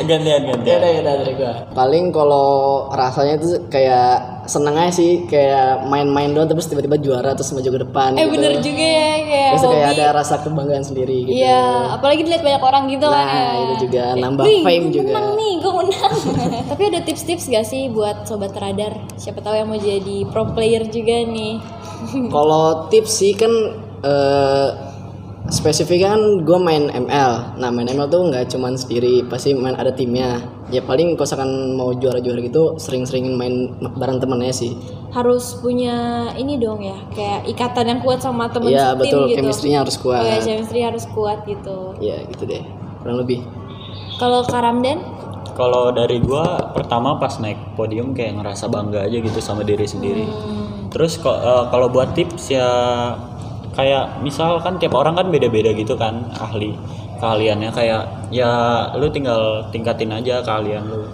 gantian 0.00 0.40
Ya 0.40 0.48
gantian. 0.48 0.78
udah 0.78 0.88
ya 0.88 1.00
udah 1.02 1.14
dari 1.18 1.32
gua. 1.34 1.52
Paling 1.70 2.04
kalau 2.10 2.48
rasanya 2.90 3.36
tuh 3.36 3.68
kayak 3.68 4.40
seneng 4.48 4.72
aja 4.74 4.88
sih 4.90 5.28
kayak 5.28 5.84
main-main 5.84 6.32
doang 6.32 6.48
terus 6.48 6.64
tiba-tiba 6.64 6.96
juara 6.96 7.36
terus 7.36 7.52
maju 7.52 7.68
ke 7.68 7.80
depan 7.82 8.16
Eh 8.16 8.24
gitu. 8.24 8.32
bener 8.32 8.52
juga 8.64 8.80
ya 8.86 9.12
kayak 9.20 9.50
Terus 9.50 9.62
kayak 9.66 9.76
hobi. 9.84 9.94
ada 9.94 10.06
rasa 10.14 10.34
kebanggaan 10.40 10.80
sendiri 10.82 11.16
gitu. 11.22 11.36
Iya, 11.36 11.60
apalagi 11.92 12.20
dilihat 12.22 12.40
banyak 12.40 12.62
orang 12.62 12.84
gitu 12.88 13.06
kan 13.06 13.20
Nah, 13.20 13.28
ya. 13.28 13.60
itu 13.60 13.74
juga 13.84 14.04
nambah 14.16 14.44
Wih, 14.46 14.62
fame 14.64 14.80
gue 14.82 14.94
juga. 14.94 15.08
menang 15.10 15.28
nih, 15.36 15.52
gue 15.58 15.72
menang. 15.74 16.12
Tapi 16.72 16.82
ada 16.86 17.00
tips-tips 17.02 17.44
gak 17.46 17.66
sih 17.66 17.82
buat 17.88 18.16
sobat 18.24 18.56
radar? 18.56 18.96
Siapa 19.14 19.38
tahu 19.38 19.52
yang 19.54 19.68
mau 19.68 19.76
jadi 19.76 20.16
pro 20.26 20.48
player 20.48 20.88
juga 20.88 21.16
nih. 21.20 21.60
Kalau 22.34 22.86
tips 22.90 23.12
sih 23.12 23.32
kan 23.34 23.52
eh 24.06 24.68
spesifiknya 25.48 26.12
kan 26.12 26.22
gue 26.44 26.58
main 26.60 26.92
ML. 26.92 27.56
Nah 27.56 27.68
main 27.72 27.88
ML 27.88 28.08
tuh 28.12 28.28
nggak 28.28 28.52
cuman 28.52 28.76
sendiri, 28.76 29.24
pasti 29.26 29.56
main 29.56 29.74
ada 29.74 29.90
timnya. 29.92 30.44
Ya 30.68 30.84
paling 30.84 31.16
kalau 31.16 31.24
misalkan 31.24 31.52
mau 31.72 31.90
juara-juara 31.96 32.44
gitu, 32.44 32.76
sering-seringin 32.76 33.32
main 33.32 33.72
bareng 33.96 34.20
temennya 34.20 34.52
sih. 34.52 34.76
Harus 35.08 35.56
punya 35.64 36.28
ini 36.36 36.60
dong 36.60 36.84
ya, 36.84 37.00
kayak 37.16 37.48
ikatan 37.48 37.96
yang 37.96 38.00
kuat 38.04 38.20
sama 38.20 38.52
temen 38.52 38.76
Iya 38.76 38.92
betul, 38.92 39.32
gitu. 39.32 39.40
chemistry-nya 39.40 39.80
harus 39.80 39.96
kuat. 39.96 40.20
Oh 40.20 40.28
ya, 40.28 40.38
chemistry 40.44 40.84
harus 40.84 41.04
kuat 41.16 41.48
gitu. 41.48 41.96
Iya 41.96 42.28
gitu 42.28 42.44
deh, 42.44 42.60
kurang 43.00 43.24
lebih. 43.24 43.40
Kalau 44.20 44.44
Karamdan? 44.44 45.00
Kalau 45.56 45.90
dari 45.96 46.20
gua 46.20 46.76
pertama 46.76 47.16
pas 47.16 47.40
naik 47.40 47.56
podium 47.72 48.12
kayak 48.12 48.36
ngerasa 48.36 48.68
bangga 48.68 49.08
aja 49.08 49.16
gitu 49.16 49.40
sama 49.40 49.64
diri 49.64 49.88
sendiri. 49.88 50.28
Terus 50.88 51.20
eh, 51.20 51.64
kalau 51.68 51.88
buat 51.92 52.16
tips 52.16 52.52
ya 52.52 52.68
kayak 53.76 54.24
misal 54.24 54.58
kan 54.58 54.80
tiap 54.80 54.96
orang 54.98 55.14
kan 55.14 55.30
beda-beda 55.30 55.70
gitu 55.70 55.94
kan 55.94 56.26
ahli 56.34 56.74
keahliannya 57.22 57.70
kayak 57.70 58.02
ya 58.34 58.50
lu 58.98 59.06
tinggal 59.10 59.62
tingkatin 59.70 60.10
aja 60.14 60.40
keahlian 60.42 60.86
lu. 60.88 61.06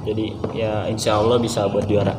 Jadi 0.00 0.32
ya 0.56 0.88
insya 0.88 1.20
Allah 1.20 1.36
bisa 1.36 1.68
buat 1.68 1.84
juara. 1.84 2.16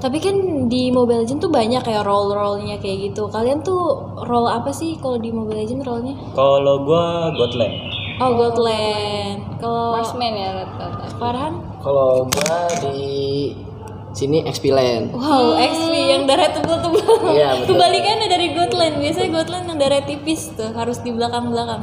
Tapi 0.00 0.16
kan 0.16 0.32
di 0.72 0.88
Mobile 0.88 1.28
Legends 1.28 1.44
tuh 1.44 1.52
banyak 1.52 1.84
kayak 1.84 2.08
role-role-nya 2.08 2.80
kayak 2.80 3.12
gitu. 3.12 3.28
Kalian 3.28 3.60
tuh 3.60 4.00
role 4.24 4.48
apa 4.48 4.72
sih 4.72 4.96
kalau 4.96 5.20
di 5.20 5.28
Mobile 5.28 5.60
Legends 5.60 5.84
role-nya? 5.84 6.16
Kalau 6.32 6.88
gua 6.88 7.28
Godland. 7.36 7.76
Oh, 8.16 8.32
Godland. 8.32 9.60
Kalau 9.60 10.00
Marksman 10.00 10.32
ya 10.32 10.48
rata-rata. 10.56 11.04
Farhan? 11.20 11.52
Kalau 11.84 12.24
gua 12.32 12.58
di 12.80 13.00
sini 14.10 14.42
XP 14.46 14.74
Land. 14.74 15.14
Wow, 15.14 15.54
XP 15.58 15.92
yang 15.94 16.22
darah 16.26 16.50
tebel-tebel. 16.50 17.34
Iya, 17.34 17.48
betul. 17.62 17.78
Kebalikannya 17.78 18.28
dari 18.28 18.46
Godland. 18.54 18.94
Biasanya 18.98 19.30
Godland 19.30 19.64
yang 19.70 19.78
darah 19.78 20.02
tipis 20.02 20.50
tuh, 20.54 20.70
harus 20.74 20.98
di 21.02 21.10
belakang-belakang. 21.14 21.82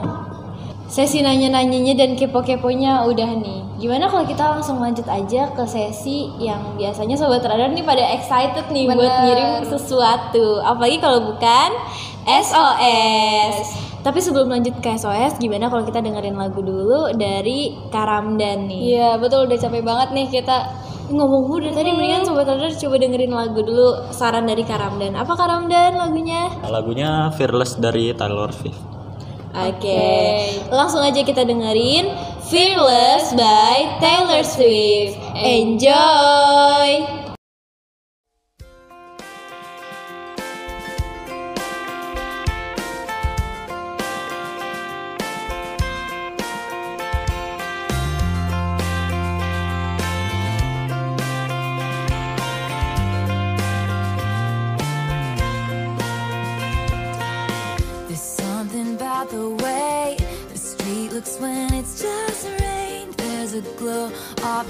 Sesi 0.88 1.20
nanya-nanyanya 1.20 2.00
dan 2.00 2.16
kepo-keponya 2.16 3.04
udah 3.12 3.32
nih. 3.44 3.60
Gimana 3.76 4.08
kalau 4.08 4.24
kita 4.24 4.56
langsung 4.56 4.80
lanjut 4.80 5.04
aja 5.12 5.52
ke 5.52 5.64
sesi 5.68 6.32
yang 6.40 6.80
biasanya 6.80 7.20
sobat 7.20 7.44
radar 7.44 7.76
nih 7.76 7.84
pada 7.84 8.08
excited 8.16 8.72
nih 8.72 8.88
buat 8.88 9.04
Bener. 9.04 9.20
ngirim 9.28 9.52
sesuatu. 9.68 10.64
Apalagi 10.64 11.04
kalau 11.04 11.36
bukan 11.36 11.70
SOS. 12.24 13.84
Tapi 14.00 14.24
sebelum 14.24 14.48
lanjut 14.48 14.80
ke 14.80 14.96
SOS, 14.96 15.36
gimana 15.44 15.68
kalau 15.68 15.84
kita 15.84 16.00
dengerin 16.00 16.40
lagu 16.40 16.64
dulu 16.64 17.12
dari 17.20 17.76
Karamdan 17.92 18.72
nih? 18.72 18.96
Iya, 18.96 19.10
betul 19.20 19.44
udah 19.52 19.60
capek 19.60 19.84
banget 19.84 20.16
nih 20.16 20.28
kita. 20.40 20.87
Ngomong-ngomong 21.08 21.64
dari 21.64 21.72
tadi 21.72 21.90
mendingan 21.96 22.28
sobat 22.28 22.52
radar 22.52 22.68
coba 22.76 22.96
dengerin 23.00 23.32
lagu 23.32 23.64
dulu 23.64 24.12
saran 24.12 24.44
dari 24.44 24.68
Karamdan. 24.68 25.16
Apa 25.16 25.40
Karamdan 25.40 25.96
lagunya? 25.96 26.52
Lagunya 26.68 27.32
Fearless 27.32 27.80
dari 27.80 28.12
Taylor 28.12 28.52
Swift. 28.52 28.76
Oke, 29.58 30.54
langsung 30.70 31.02
aja 31.02 31.24
kita 31.24 31.48
dengerin 31.48 32.12
Fearless 32.52 33.32
by 33.40 34.04
Taylor 34.04 34.44
Swift. 34.44 35.16
Enjoy. 35.40 37.27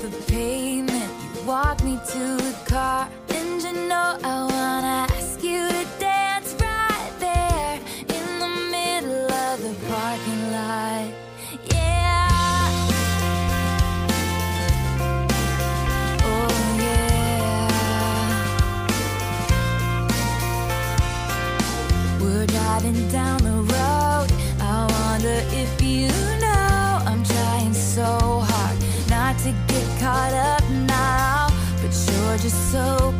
The 0.09 0.17
pavement. 0.31 1.11
You 1.35 1.41
walk 1.45 1.83
me 1.83 1.99
to 2.13 2.37
the 2.37 2.55
car, 2.65 3.09
and 3.29 3.61
you 3.61 3.73
know 3.89 4.17
I 4.23 4.43
wanna 4.53 5.07
ask 5.17 5.43
you 5.43 5.67
to 5.67 5.85
dance 5.99 6.55
right 6.59 7.11
there 7.19 7.79
in 8.15 8.39
the 8.39 8.47
middle 8.71 9.31
of 9.31 9.61
the 9.61 9.73
parking 9.87 10.51
lot. 10.51 11.07
Yeah. 11.73 12.29
Oh 16.23 16.53
yeah. 16.85 17.67
We're 22.21 22.47
driving 22.47 23.09
down 23.09 23.39
the 23.43 23.59
road. 23.73 24.29
I 24.61 24.87
wonder 24.89 25.39
if 25.51 25.81
you 25.81 26.07
know 26.39 26.46
caught 30.07 30.33
up 30.33 30.63
now. 30.87 31.49
But 31.81 31.91
you're 32.07 32.37
just 32.37 32.71
so 32.71 33.13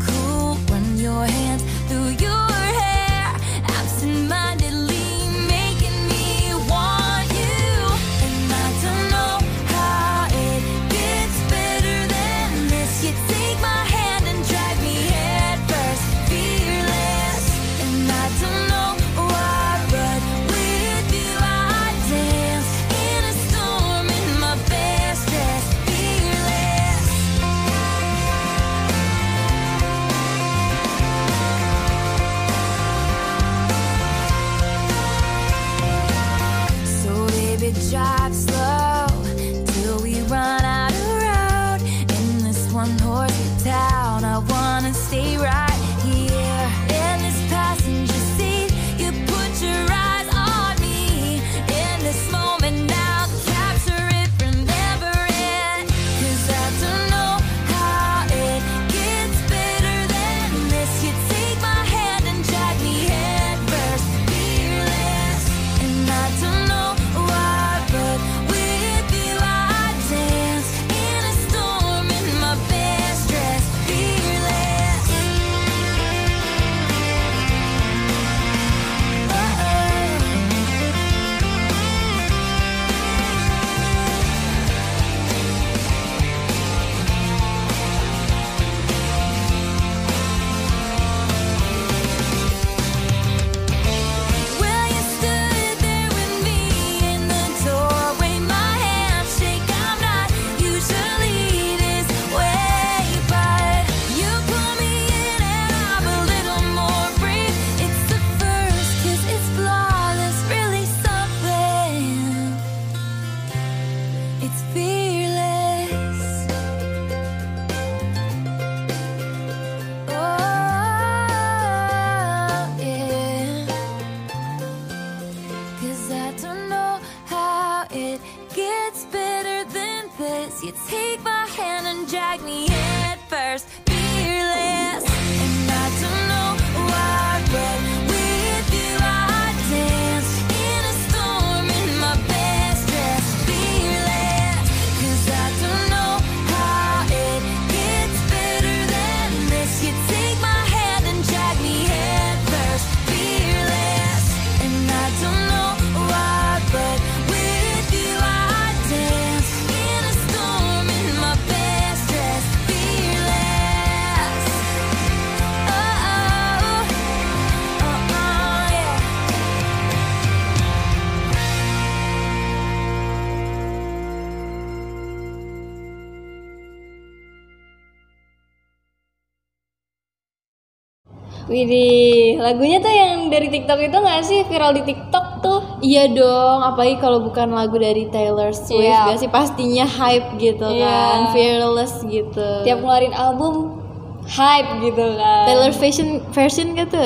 Widih, 181.57 182.37
lagunya 182.37 182.77
tuh 182.77 182.93
yang 182.93 183.33
dari 183.33 183.49
TikTok 183.49 183.81
itu 183.81 183.97
nggak 183.97 184.21
sih 184.21 184.45
viral 184.45 184.77
di 184.77 184.85
TikTok 184.85 185.41
tuh? 185.41 185.59
Iya 185.81 186.05
dong, 186.13 186.61
apalagi 186.61 187.01
kalau 187.01 187.25
bukan 187.25 187.49
lagu 187.49 187.81
dari 187.81 188.05
Taylor 188.13 188.53
Swift, 188.53 188.85
Iya. 188.85 189.09
gak 189.09 189.17
sih 189.17 189.29
pastinya 189.29 189.81
hype 189.89 190.37
gitu 190.37 190.69
Iya. 190.69 190.85
kan, 190.85 191.19
fearless 191.33 192.05
gitu. 192.05 192.61
Tiap 192.61 192.77
ngeluarin 192.77 193.09
album 193.17 193.81
hype 194.29 194.85
gitu 194.85 195.17
kan. 195.17 195.45
Taylor 195.49 195.73
version 195.73 196.21
version 196.29 196.77
gitu. 196.77 197.01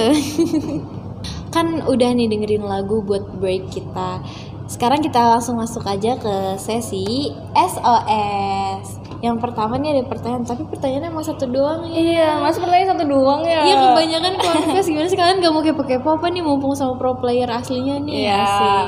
kan 1.55 1.87
udah 1.87 2.11
nih 2.11 2.27
dengerin 2.27 2.67
lagu 2.67 2.99
buat 2.99 3.39
break 3.39 3.71
kita. 3.71 4.19
Sekarang 4.67 4.99
kita 4.99 5.19
langsung 5.31 5.59
masuk 5.59 5.87
aja 5.87 6.19
ke 6.19 6.59
sesi 6.59 7.31
SOS. 7.55 9.00
Yang 9.21 9.37
pertama 9.37 9.77
nih 9.77 9.89
ada 9.93 10.03
pertanyaan, 10.09 10.43
tapi 10.43 10.65
pertanyaannya 10.65 11.09
emang 11.13 11.21
satu 11.21 11.45
doang 11.45 11.85
ya. 11.85 11.93
Iya, 11.93 12.27
mas 12.41 12.57
pertanyaan 12.57 12.97
satu 12.97 13.05
doang 13.05 13.41
ya. 13.45 13.61
Iya 13.61 13.75
kebanyakan 13.77 14.33
confess 14.35 14.85
gimana 14.89 15.07
sih 15.07 15.17
kalian 15.17 15.37
gak 15.39 15.53
mau 15.53 15.61
kepo-kepo 15.61 16.17
apa 16.17 16.25
nih 16.27 16.41
mumpung 16.41 16.73
sama 16.73 16.97
pro 16.97 17.13
player 17.15 17.45
aslinya 17.45 18.01
nih 18.01 18.25
Iya. 18.25 18.41
asik. 18.41 18.87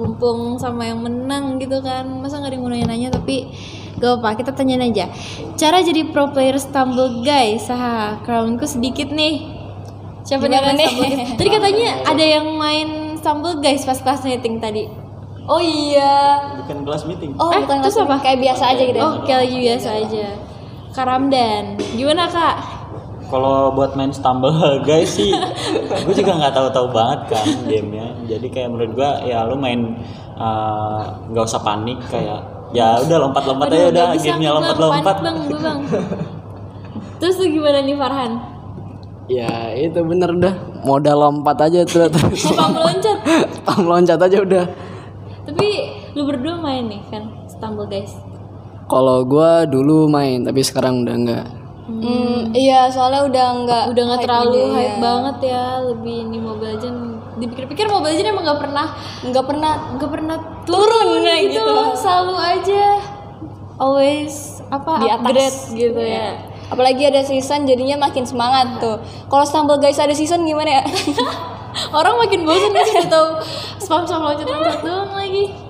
Mumpung 0.00 0.56
sama 0.56 0.88
yang 0.88 1.04
menang 1.04 1.60
gitu 1.60 1.76
kan 1.84 2.08
Masa 2.24 2.40
gak 2.40 2.48
ada 2.48 2.56
yang 2.56 2.64
mau 2.64 2.72
nanya-nanya 2.72 3.08
tapi 3.12 3.52
Gak 4.00 4.24
apa 4.24 4.32
kita 4.32 4.56
tanyain 4.56 4.80
aja 4.80 5.12
Cara 5.54 5.84
jadi 5.84 6.08
pro 6.08 6.32
player 6.32 6.56
stumble 6.56 7.20
guys 7.20 7.68
Saha 7.68 8.16
crownku 8.24 8.64
sedikit 8.64 9.12
nih 9.12 9.44
Siapa 10.24 10.48
nih? 10.48 11.36
Tadi 11.36 11.48
katanya 11.52 12.00
ada 12.08 12.24
yang 12.24 12.48
main 12.56 12.88
stumble 13.20 13.60
guys 13.60 13.84
pas 13.84 14.00
kelas 14.00 14.24
meeting 14.24 14.56
tadi 14.56 14.88
Oh 15.42 15.58
iya. 15.58 16.36
bukan 16.56 16.84
kelas 16.84 17.02
meeting 17.04 17.30
Oh, 17.34 17.48
Eh, 17.48 17.60
bukan 17.60 17.80
terus 17.80 17.96
langsung 17.96 18.06
apa? 18.06 18.16
kayak 18.20 18.38
biasa 18.40 18.64
aja 18.68 18.82
gitu. 18.82 18.96
ya? 18.96 19.02
Oh 19.02 19.14
kayak 19.22 19.40
lagi 19.44 19.56
biasa 19.60 19.88
aja 19.98 20.26
Kak 20.90 21.04
Ramdan 21.04 21.64
Gimana 21.94 22.24
kak? 22.26 22.56
kalau 23.26 23.70
buat 23.70 23.94
main 23.94 24.10
stumble 24.10 24.50
guys 24.82 25.06
sih 25.08 25.30
gue 26.02 26.10
juga 26.12 26.34
nggak 26.34 26.50
tahu-tahu 26.50 26.90
banget 26.90 27.20
kan 27.30 27.46
gamenya 27.62 28.10
jadi 28.26 28.42
kayak 28.44 28.68
menurut 28.68 28.92
gue 28.92 29.10
ya 29.24 29.46
lu 29.46 29.54
main 29.54 30.02
eh, 30.34 31.00
nggak 31.30 31.44
usah 31.44 31.62
panik 31.62 31.94
kayak 32.04 32.42
ya 32.70 32.98
udah 32.98 33.16
lompat-lompat 33.20 33.70
aja 33.70 33.86
udah 33.88 34.06
gamenya 34.16 34.50
lompat-lompat 34.52 35.14
Panik, 35.14 35.24
bang, 35.24 35.36
gue, 35.46 35.58
bang. 35.58 35.78
Terus 37.18 37.34
tuh 37.36 37.46
gimana 37.46 37.78
nih 37.80 37.94
Farhan? 37.94 38.32
Ya 39.28 39.52
itu 39.74 40.00
bener 40.00 40.30
dah 40.34 40.54
modal 40.82 41.16
lompat 41.20 41.56
aja 41.60 41.86
tuh 41.86 42.10
terus 42.10 42.50
Apa 42.50 42.66
meloncat? 42.66 43.16
Pam 43.62 43.80
loncat 43.84 44.18
aja 44.18 44.38
udah. 44.40 44.64
Lu 46.20 46.28
berdua 46.28 46.60
main 46.60 46.84
nih 46.84 47.00
kan 47.08 47.32
Stumble 47.48 47.88
guys. 47.88 48.12
Kalau 48.84 49.24
gua 49.24 49.64
dulu 49.64 50.04
main 50.04 50.44
tapi 50.44 50.60
sekarang 50.60 51.00
udah 51.08 51.16
enggak. 51.16 51.46
Hmm, 51.88 52.52
iya, 52.52 52.86
soalnya 52.92 53.24
udah 53.24 53.46
nggak 53.64 53.84
Udah 53.96 54.02
nggak 54.04 54.20
terlalu 54.22 54.62
hype 54.68 54.76
hype 54.76 54.98
banget 55.00 55.36
ya, 55.48 55.64
lebih 55.80 56.28
ini 56.28 56.38
Mobile 56.38 56.76
Legend. 56.76 56.98
Dipikir-pikir 57.40 57.88
Mobile 57.88 58.12
Legend 58.12 58.28
emang 58.36 58.44
nggak 58.44 58.60
pernah 58.60 58.86
nggak 59.24 59.44
pernah 59.48 59.72
nggak 59.96 60.10
pernah 60.12 60.36
Turun, 60.68 60.84
turun, 60.84 61.24
kayak 61.24 61.40
gitu, 61.48 61.64
gitu. 61.64 61.96
selalu 61.96 62.34
aja 62.36 62.84
always 63.80 64.60
apa 64.68 64.92
Di 65.00 65.08
atas. 65.08 65.24
upgrade 65.24 65.58
gitu 65.72 66.02
ya. 66.04 66.28
Apalagi 66.68 67.02
ada 67.08 67.24
season 67.24 67.64
jadinya 67.64 67.96
makin 68.06 68.28
semangat 68.28 68.76
tuh. 68.78 69.00
Kalau 69.26 69.42
Stumble 69.48 69.80
Guys 69.80 69.96
ada 69.96 70.12
season 70.12 70.44
gimana 70.44 70.78
ya? 70.78 70.82
Orang 71.98 72.20
makin 72.20 72.44
bosan 72.44 72.76
sih 72.76 73.08
tahu 73.14 73.40
spam 73.80 74.04
spam 74.04 74.20
loncat 74.20 74.46
loncat 74.46 74.78
doang 74.84 75.10
lagi. 75.16 75.69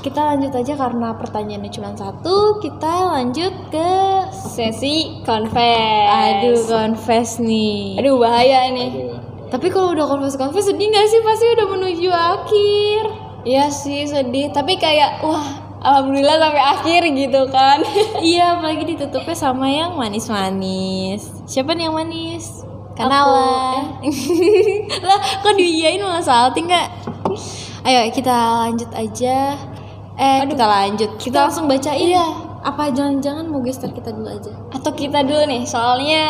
Kita 0.00 0.32
lanjut 0.32 0.52
aja 0.56 0.74
karena 0.80 1.12
pertanyaannya 1.16 1.70
cuma 1.72 1.92
satu. 1.92 2.60
Kita 2.64 3.20
lanjut 3.20 3.52
ke 3.68 3.90
Sesi 4.32 5.20
confess. 5.24 6.08
aduh 6.08 6.60
confess 6.64 7.36
nih. 7.36 8.00
Aduh 8.00 8.16
bahaya 8.16 8.72
nih. 8.72 9.12
Tapi 9.50 9.66
kalau 9.68 9.92
udah 9.92 10.06
confess 10.06 10.38
confess 10.38 10.70
sedih 10.70 10.88
gak 10.88 11.06
sih 11.10 11.20
pasti 11.20 11.46
udah 11.52 11.66
menuju 11.68 12.08
akhir. 12.08 13.02
Iya 13.40 13.72
sih 13.72 14.04
sedih, 14.04 14.52
tapi 14.52 14.76
kayak 14.76 15.24
wah 15.24 15.44
alhamdulillah 15.80 16.36
sampai 16.36 16.62
akhir 16.62 17.00
gitu 17.12 17.42
kan. 17.48 17.80
iya 18.30 18.56
apalagi 18.56 18.96
ditutupnya 18.96 19.36
sama 19.36 19.66
yang 19.68 19.96
manis-manis. 19.96 21.28
Siapa 21.48 21.72
nih 21.72 21.88
yang 21.88 21.96
manis? 21.96 22.62
Kenalan. 22.94 23.96
lah 25.08 25.20
kok 25.40 25.56
diiyain 25.56 26.04
malah 26.04 26.20
salting 26.20 26.68
nggak? 26.68 26.99
Ayo 27.80 28.00
kita 28.10 28.32
lanjut 28.60 28.90
aja. 28.92 29.56
Eh 30.14 30.40
kita 30.44 30.64
lanjut. 30.64 31.10
Kita 31.16 31.48
langsung 31.48 31.64
bacain. 31.64 31.96
Iya. 32.10 32.24
Apa 32.60 32.92
jangan-jangan 32.92 33.48
mau 33.48 33.60
gestar 33.60 33.88
kita 33.88 34.12
dulu 34.12 34.28
aja? 34.28 34.52
Atau 34.70 34.92
kita 34.92 35.24
dulu 35.24 35.48
nih, 35.48 35.64
soalnya 35.64 36.26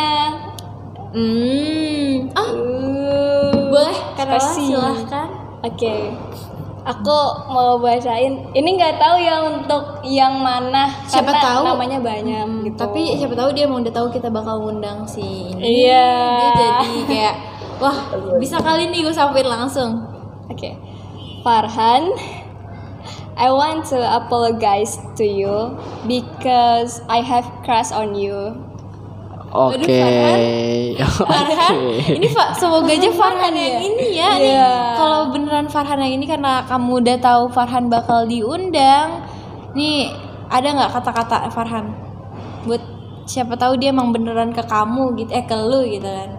Hmm. 1.11 2.31
Ah 2.31 2.47
uh, 2.47 3.51
boleh 3.67 3.97
spasi. 4.15 4.71
silahkan. 4.71 5.27
Oke. 5.59 6.15
Aku 6.81 7.17
mau 7.45 7.75
bacain. 7.77 8.47
Ini 8.49 8.69
nggak 8.71 8.95
tahu 8.97 9.19
ya 9.19 9.43
untuk 9.43 10.01
yang 10.01 10.39
mana. 10.39 10.87
Siapa 11.05 11.29
karena 11.29 11.43
tahu. 11.45 11.61
namanya 11.67 11.99
banyak 11.99 12.41
Hmm, 12.41 12.63
gitu. 12.63 12.79
Tapi 12.79 13.19
siapa 13.19 13.35
tahu 13.35 13.49
dia 13.51 13.67
emang 13.67 13.83
udah 13.83 13.93
tahu 13.93 14.07
kita 14.09 14.31
bakal 14.31 14.63
ngundang 14.63 15.03
si 15.03 15.21
ini. 15.51 15.83
Iya. 15.85 16.09
Dia 16.33 16.49
jadi 16.57 16.99
kayak 17.05 17.35
wah 17.77 17.97
bisa 18.41 18.55
kali 18.57 18.87
nih 18.87 19.03
gue 19.03 19.13
sampein 19.13 19.45
langsung. 19.45 19.99
Oke. 20.47 20.73
Farhan, 21.41 22.13
I 23.33 23.49
want 23.49 23.89
to 23.89 23.97
apologize 23.97 24.97
to 25.17 25.25
you 25.25 25.73
because 26.05 27.01
I 27.09 27.25
have 27.25 27.45
crush 27.65 27.89
on 27.89 28.13
you. 28.13 28.53
Oke. 29.51 29.83
Farhan, 31.01 31.75
ini 32.21 32.27
Pak 32.31 32.55
semoga 32.55 32.87
aja 32.87 33.09
Farhan 33.11 33.51
yang 33.51 33.83
ini 33.83 34.05
ya. 34.15 34.29
Nih, 34.39 34.53
Iya. 34.55 34.71
kalau 34.95 35.21
beneran 35.33 35.67
Farhan 35.67 35.99
yang 35.99 36.13
ini 36.15 36.25
karena 36.29 36.63
kamu 36.69 37.03
udah 37.03 37.17
tahu 37.19 37.43
Farhan 37.51 37.91
bakal 37.91 38.23
diundang. 38.29 39.25
Nih 39.75 40.07
ada 40.47 40.67
nggak 40.71 40.91
kata-kata 40.95 41.51
Farhan 41.51 41.91
buat 42.63 42.79
siapa 43.25 43.57
tahu 43.57 43.75
dia 43.81 43.89
emang 43.91 44.13
beneran 44.13 44.53
ke 44.53 44.61
kamu 44.63 45.17
gitu 45.19 45.31
eh 45.33 45.43
ke 45.43 45.55
lu 45.57 45.83
gitu 45.83 46.05
kan. 46.07 46.29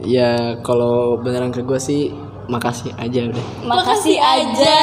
Ya 0.00 0.56
kalau 0.64 1.20
beneran 1.20 1.52
ke 1.52 1.60
gua 1.60 1.76
sih 1.76 2.08
makasih 2.44 2.90
aja 2.94 3.20
udah. 3.26 3.44
Makasih 3.62 4.18
aja. 4.18 4.78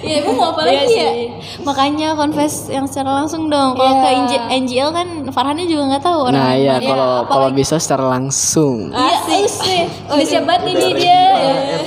Ya 0.00 0.16
emang 0.18 0.40
mau 0.40 0.48
apa 0.50 0.64
Iya 0.64 0.72
lagi 0.80 0.96
ya? 0.96 1.10
sih. 1.12 1.24
Makanya 1.60 2.08
confess 2.14 2.66
yang 2.66 2.88
secara 2.88 3.14
langsung 3.14 3.46
dong. 3.46 3.76
Kalau 3.76 3.84
Iya. 3.90 4.00
ke 4.00 4.08
NG- 4.16 4.46
NGL 4.64 4.90
kan 4.90 5.08
Farhannya 5.28 5.64
juga 5.64 5.82
nggak 5.86 6.02
tahu 6.02 6.18
orang. 6.24 6.40
Nah 6.40 6.52
iya 6.52 6.74
kalau 6.78 7.12
kalau 7.26 7.48
bisa 7.52 7.76
secara 7.76 8.08
langsung. 8.10 8.88
Iya, 8.88 9.16
sih. 9.46 9.84
Udah 10.08 10.24
siap 10.24 10.44
banget 10.44 10.72
ini 10.72 10.88
dia. 10.98 11.22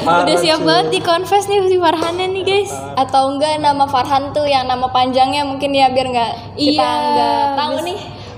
Udah 0.05 0.37
siap 0.37 0.61
banget 0.61 0.87
di 0.91 0.99
confess 1.01 1.45
nih 1.45 1.65
si 1.65 1.75
Farhannya 1.75 2.29
nih 2.31 2.43
guys. 2.43 2.71
Atau 2.95 3.33
enggak 3.33 3.57
nama 3.57 3.83
Farhan 3.83 4.29
tuh 4.29 4.45
yang 4.45 4.65
nama 4.65 4.85
panjangnya 4.87 5.41
mungkin 5.41 5.73
ya 5.73 5.89
biar 5.89 6.07
nggak 6.07 6.31
kita 6.53 6.77
Iya, 6.79 6.89
nggak 7.09 7.43
tahu 7.55 7.75
nih. 7.83 7.97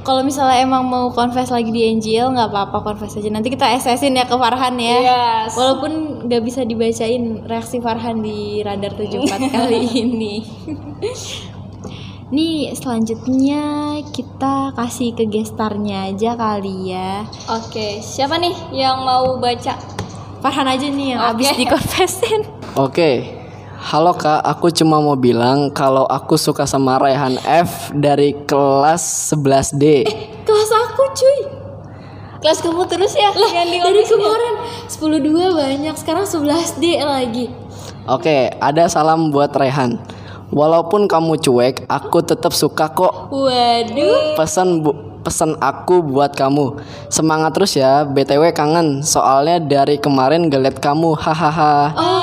Kalau 0.10 0.26
misalnya 0.26 0.66
emang 0.66 0.90
mau 0.90 1.14
confess 1.14 1.54
lagi 1.54 1.70
di 1.70 1.86
NGL 1.86 2.34
nggak 2.34 2.50
apa-apa 2.50 2.82
confess 2.82 3.22
aja. 3.22 3.30
Nanti 3.30 3.54
kita 3.54 3.70
SS-in 3.78 4.18
ya 4.18 4.26
ke 4.26 4.34
Farhan 4.34 4.74
ya. 4.82 4.98
Yes. 5.06 5.54
Walaupun 5.54 6.26
nggak 6.26 6.42
bisa 6.42 6.66
dibacain 6.66 7.46
reaksi 7.46 7.78
Farhan 7.78 8.26
di 8.26 8.66
radar 8.66 8.98
74 8.98 9.38
kali 9.54 9.86
ini. 10.02 10.42
Nih 12.34 12.74
selanjutnya 12.74 13.62
kita 14.10 14.74
kasih 14.74 15.14
ke 15.14 15.30
gestarnya 15.30 16.10
aja 16.10 16.34
kali 16.34 16.90
ya. 16.90 17.30
Oke, 17.46 18.02
siapa 18.02 18.42
nih 18.42 18.58
yang 18.74 19.06
mau 19.06 19.38
baca? 19.38 19.78
Farhan 20.42 20.74
aja 20.74 20.90
nih 20.90 21.14
yang 21.14 21.22
Oke. 21.22 21.46
abis 21.46 21.50
di 21.54 21.66
confessin. 21.70 22.42
Oke. 22.74 23.39
Halo 23.80 24.12
kak, 24.12 24.44
aku 24.44 24.68
cuma 24.76 25.00
mau 25.00 25.16
bilang 25.16 25.72
kalau 25.72 26.04
aku 26.04 26.36
suka 26.36 26.68
sama 26.68 27.00
Raihan 27.00 27.40
F 27.48 27.96
dari 27.96 28.36
kelas 28.44 29.32
11D. 29.32 30.04
Kelas 30.44 30.72
aku 30.84 31.04
cuy. 31.16 31.40
Kelas 32.44 32.60
kamu 32.60 32.84
terus 32.92 33.16
ya? 33.16 33.32
Lah, 33.32 33.52
yang 33.56 33.72
di 33.72 33.80
dari 33.80 34.04
kemarin 34.04 34.54
10.2 34.84 35.56
banyak, 35.56 35.96
sekarang 35.96 36.28
11D 36.28 37.08
lagi. 37.08 37.56
Oke, 38.04 38.52
ada 38.60 38.84
salam 38.92 39.32
buat 39.32 39.56
Raihan. 39.56 39.96
Walaupun 40.52 41.08
kamu 41.08 41.40
cuek, 41.40 41.88
aku 41.88 42.20
tetap 42.20 42.52
suka 42.52 42.92
kok. 42.92 43.32
Waduh. 43.32 44.36
Pesan 44.36 44.84
bu, 44.84 44.92
pesan 45.24 45.56
aku 45.62 46.04
buat 46.04 46.36
kamu. 46.36 46.84
Semangat 47.08 47.56
terus 47.56 47.80
ya. 47.80 48.04
BTW 48.04 48.52
kangen. 48.52 49.06
Soalnya 49.06 49.62
dari 49.62 50.02
kemarin 50.02 50.50
liat 50.50 50.82
kamu. 50.82 51.16
Hahaha. 51.16 51.94
Oh, 51.94 52.19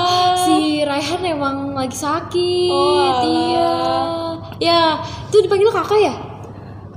emang 1.46 1.78
lagi 1.78 1.94
sakit. 1.94 2.70
Oh, 2.74 3.22
iya. 3.22 3.70
Ya, 4.58 4.80
itu 5.30 5.38
dipanggil 5.46 5.70
kakak 5.70 6.00
ya? 6.02 6.14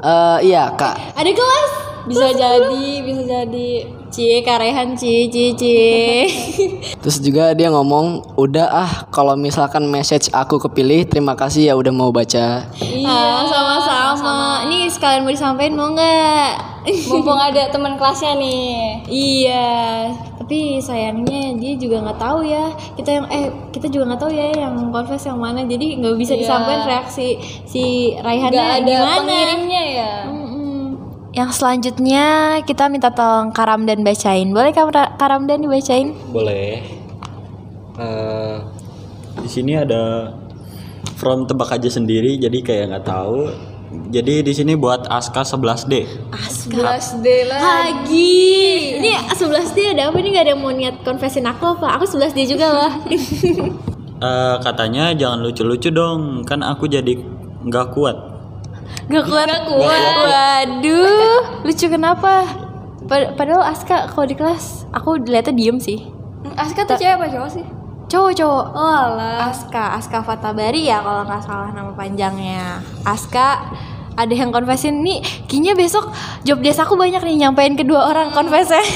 Eh, 0.02 0.38
iya 0.50 0.74
kak. 0.74 1.14
Ada 1.14 1.30
kelas? 1.30 1.72
Bisa 2.10 2.34
jadi, 2.34 3.06
bisa 3.06 3.22
jadi. 3.22 3.70
Cie, 4.10 4.42
Kak 4.42 4.58
Raihan, 4.58 4.98
cie, 4.98 5.30
cie, 5.30 5.54
cie. 5.54 6.26
Terus 7.06 7.22
juga 7.22 7.54
dia 7.54 7.70
ngomong, 7.70 8.34
udah 8.42 8.66
ah 8.66 8.92
kalau 9.14 9.38
misalkan 9.38 9.86
message 9.86 10.34
aku 10.34 10.58
kepilih, 10.58 11.06
terima 11.06 11.38
kasih 11.38 11.70
ya 11.70 11.74
udah 11.78 11.94
mau 11.94 12.10
baca. 12.10 12.66
Ah, 13.06 13.46
sama-sama. 13.46 14.66
Ini 14.66 14.90
sekalian 14.90 15.30
mau 15.30 15.30
disampaikan 15.30 15.78
mau 15.78 15.94
nggak? 15.94 16.50
Mumpung 17.06 17.38
ada 17.38 17.70
teman 17.70 18.02
kelasnya 18.02 18.34
nih. 18.42 19.06
iya. 19.14 20.10
Tapi 20.50 20.82
sayangnya 20.82 21.54
dia 21.62 21.78
juga 21.78 22.02
nggak 22.10 22.18
tahu 22.18 22.42
ya. 22.42 22.74
Kita 22.98 23.22
yang 23.22 23.26
eh 23.30 23.54
kita 23.70 23.86
juga 23.86 24.10
nggak 24.10 24.22
tahu 24.26 24.34
ya 24.34 24.50
yang 24.50 24.90
confess 24.90 25.30
yang 25.30 25.38
mana. 25.38 25.62
Jadi 25.62 26.02
nggak 26.02 26.18
bisa 26.18 26.34
Iya. 26.34 26.42
disampaikan 26.42 26.90
reaksi 26.90 27.38
si 27.70 27.84
Raihan 28.18 28.50
Gak 28.50 28.58
ada 28.82 28.82
gimana. 28.82 29.14
pengirimnya 29.22 29.84
ya. 29.86 30.14
Yang 31.38 31.50
selanjutnya 31.54 32.26
kita 32.66 32.90
minta 32.90 33.14
tolong 33.14 33.54
Karam 33.54 33.86
dan 33.86 34.02
bacain. 34.02 34.50
Boleh 34.50 34.74
Karam 35.22 35.46
dan 35.46 35.62
dibacain? 35.62 36.18
Boleh. 36.34 36.82
Eh, 38.02 38.56
di 39.46 39.50
sini 39.54 39.78
ada 39.78 40.34
from 41.14 41.46
tebak 41.46 41.78
aja 41.78 41.94
sendiri, 41.94 42.42
jadi 42.42 42.58
kayak 42.58 42.86
nggak 42.90 43.06
tahu. 43.06 43.54
Jadi 44.10 44.42
di 44.42 44.52
sini 44.52 44.74
buat 44.74 45.06
Aska 45.06 45.46
11D. 45.46 45.94
Aska. 46.34 46.98
11 46.98 47.22
D 47.22 47.28
lah. 47.46 47.62
Lagi. 47.62 48.98
Ini 48.98 49.30
11 49.30 49.70
D 49.72 49.94
ada 49.94 50.10
apa 50.10 50.18
nih 50.18 50.34
gak 50.34 50.44
ada 50.44 50.52
yang 50.52 50.62
mau 50.62 50.74
niat 50.74 51.06
confessin 51.06 51.46
aku 51.46 51.78
apa? 51.78 51.94
Aku 51.94 52.10
11 52.10 52.34
D 52.34 52.46
juga 52.46 52.68
lah. 52.70 52.94
Eh, 54.20 54.56
katanya 54.60 55.16
jangan 55.16 55.40
lucu-lucu 55.40 55.88
dong, 55.88 56.44
kan 56.44 56.60
aku 56.60 56.92
jadi 56.92 57.24
nggak 57.64 57.96
kuat. 57.96 58.20
Gak 59.08 59.24
kuat. 59.24 59.48
Gak 59.48 59.64
kuat. 59.64 59.88
Waduh, 60.20 61.64
lucu 61.64 61.88
kenapa? 61.88 62.44
Pad- 63.08 63.40
Padahal 63.40 63.64
Aska 63.64 64.12
kalau 64.12 64.28
di 64.28 64.36
kelas 64.36 64.84
aku 64.92 65.24
dilihatnya 65.24 65.56
diem 65.56 65.80
sih. 65.80 66.12
Aska 66.52 66.84
tuh 66.84 67.00
cewek 67.00 67.16
apa 67.16 67.26
cowok 67.32 67.50
sih? 67.50 67.66
Cowok 68.12 68.32
cowok. 68.36 68.66
Oh 68.76 68.92
alah. 68.92 69.56
Aska, 69.56 69.96
Aska 69.96 70.20
Fatabari 70.20 70.84
ya 70.84 71.00
kalau 71.00 71.24
nggak 71.24 71.40
salah 71.40 71.72
nama 71.72 71.96
panjangnya. 71.96 72.84
Aska 73.08 73.72
ada 74.20 74.34
yang 74.36 74.52
confessin 74.52 75.00
nih, 75.00 75.24
kayaknya 75.48 75.74
besok 75.74 76.12
job 76.44 76.60
desk 76.60 76.84
aku 76.84 76.94
banyak 76.94 77.24
nih 77.24 77.48
nyampein 77.48 77.74
kedua 77.74 78.12
orang 78.12 78.30
confessnya. 78.30 78.84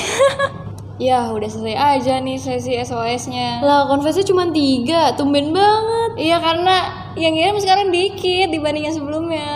Ya 1.02 1.26
udah 1.26 1.50
selesai 1.50 1.74
aja 1.74 2.22
nih 2.22 2.38
sesi 2.38 2.78
SOS-nya. 2.78 3.66
lah 3.66 3.90
confessnya 3.90 4.24
cuma 4.24 4.46
tiga, 4.48 5.18
tumben 5.18 5.50
banget. 5.50 6.12
Iya 6.22 6.38
karena 6.38 6.76
yang 7.18 7.34
ngirim 7.34 7.58
sekarang 7.58 7.90
dikit 7.90 8.54
dibanding 8.54 8.88
yang 8.88 8.96
sebelumnya. 8.96 9.50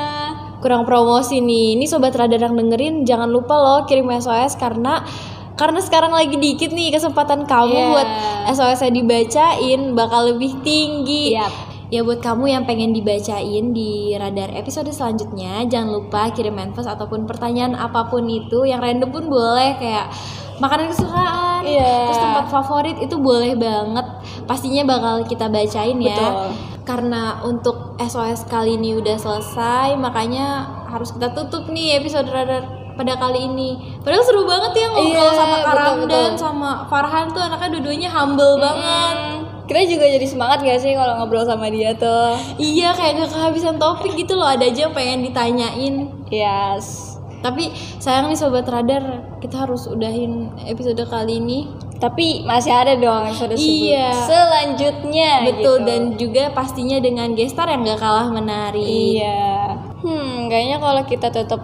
kurang 0.58 0.84
promosi 0.84 1.38
nih. 1.38 1.78
Ini 1.78 1.86
sobat 1.86 2.18
radar 2.18 2.42
yang 2.42 2.58
dengerin 2.58 3.06
jangan 3.06 3.30
lupa 3.30 3.54
loh 3.54 3.80
kirim 3.86 4.10
SOS 4.10 4.58
karena 4.58 5.06
karena 5.54 5.78
sekarang 5.78 6.10
lagi 6.10 6.34
dikit 6.34 6.74
nih 6.74 6.90
kesempatan 6.90 7.46
kamu 7.46 7.70
Iya. 7.72 7.88
buat 7.94 8.10
SOS-nya 8.52 8.90
dibacain 8.92 9.94
bakal 9.94 10.34
lebih 10.34 10.58
tinggi. 10.66 11.38
Yap. 11.38 11.54
Ya 11.88 12.04
buat 12.04 12.20
kamu 12.20 12.52
yang 12.52 12.64
pengen 12.64 12.92
dibacain 12.92 13.72
di 13.72 14.12
radar 14.12 14.52
episode 14.52 14.92
selanjutnya 14.92 15.64
jangan 15.66 15.96
lupa 15.96 16.28
kirim 16.30 16.52
manifest 16.52 16.84
ataupun 16.86 17.24
pertanyaan 17.24 17.74
apa 17.74 18.06
pun 18.06 18.28
itu 18.28 18.68
yang 18.68 18.84
random 18.84 19.08
pun 19.08 19.24
boleh 19.26 19.80
kayak 19.80 20.12
makanan 20.58 20.90
kesukaan, 20.90 21.62
Iya. 21.64 22.10
terus 22.10 22.20
tempat 22.20 22.46
favorit 22.50 22.98
itu 22.98 23.16
boleh 23.16 23.54
banget. 23.54 24.04
Pastinya 24.44 24.84
bakal 24.90 25.24
kita 25.24 25.48
bacain 25.48 25.96
ya 25.98 26.12
Betul. 26.12 26.50
karena 26.84 27.22
untuk 27.46 27.96
SOS 27.98 28.44
kali 28.46 28.76
ini 28.76 28.96
udah 28.96 29.16
selesai 29.16 29.96
makanya 29.96 30.66
harus 30.88 31.12
kita 31.12 31.32
tutup 31.32 31.68
nih 31.68 32.00
episode 32.00 32.28
radar 32.28 32.64
pada 32.96 33.14
kali 33.14 33.46
ini 33.46 33.70
padahal 34.02 34.24
seru 34.24 34.44
banget 34.44 34.72
ya 34.74 34.88
ngobrol 34.90 35.14
Iya, 35.14 35.30
sama 35.32 35.54
betul, 35.54 35.68
Karamdan 35.68 36.08
betul. 36.10 36.32
sama 36.36 36.70
Farhan 36.88 37.28
tuh 37.30 37.42
anaknya 37.44 37.70
dua-duanya 37.70 38.10
humble 38.10 38.56
banget 38.58 39.16
Hmm, 39.16 39.38
kita 39.68 39.84
juga 39.86 40.08
jadi 40.08 40.24
semangat 40.24 40.60
gak 40.62 40.80
sih 40.80 40.92
kalau 40.92 41.14
ngobrol 41.18 41.44
sama 41.44 41.68
dia 41.68 41.92
tuh? 41.94 42.40
iya 42.58 42.92
kayak 42.92 43.20
gak 43.20 43.32
kehabisan 43.32 43.76
topik 43.76 44.16
gitu 44.16 44.34
loh 44.34 44.48
ada 44.48 44.64
aja 44.64 44.88
yang 44.88 44.96
pengen 44.96 45.22
ditanyain 45.22 45.96
Yes. 46.28 47.16
tapi 47.38 47.70
sayang 47.98 48.28
nih 48.28 48.36
sobat 48.36 48.66
radar 48.66 49.04
kita 49.38 49.62
harus 49.62 49.86
udahin 49.86 50.34
episode 50.64 51.00
kali 51.06 51.38
ini 51.38 51.68
Tapi 51.98 52.44
masih 52.44 52.70
ada 52.70 52.94
dong 52.94 53.26
episode 53.28 53.58
Iya. 53.58 54.14
selanjutnya. 54.22 55.32
betul 55.44 55.82
gitu. 55.82 55.84
dan 55.84 56.02
juga 56.14 56.44
pastinya 56.52 56.98
dengan 56.98 57.34
gestar 57.34 57.66
yang 57.68 57.82
gak 57.82 57.98
kalah 57.98 58.30
menarik 58.30 58.86
Iya. 58.86 59.74
Hmm, 59.98 60.46
kayaknya 60.46 60.78
kalau 60.78 61.02
kita 61.04 61.28
tutup 61.28 61.62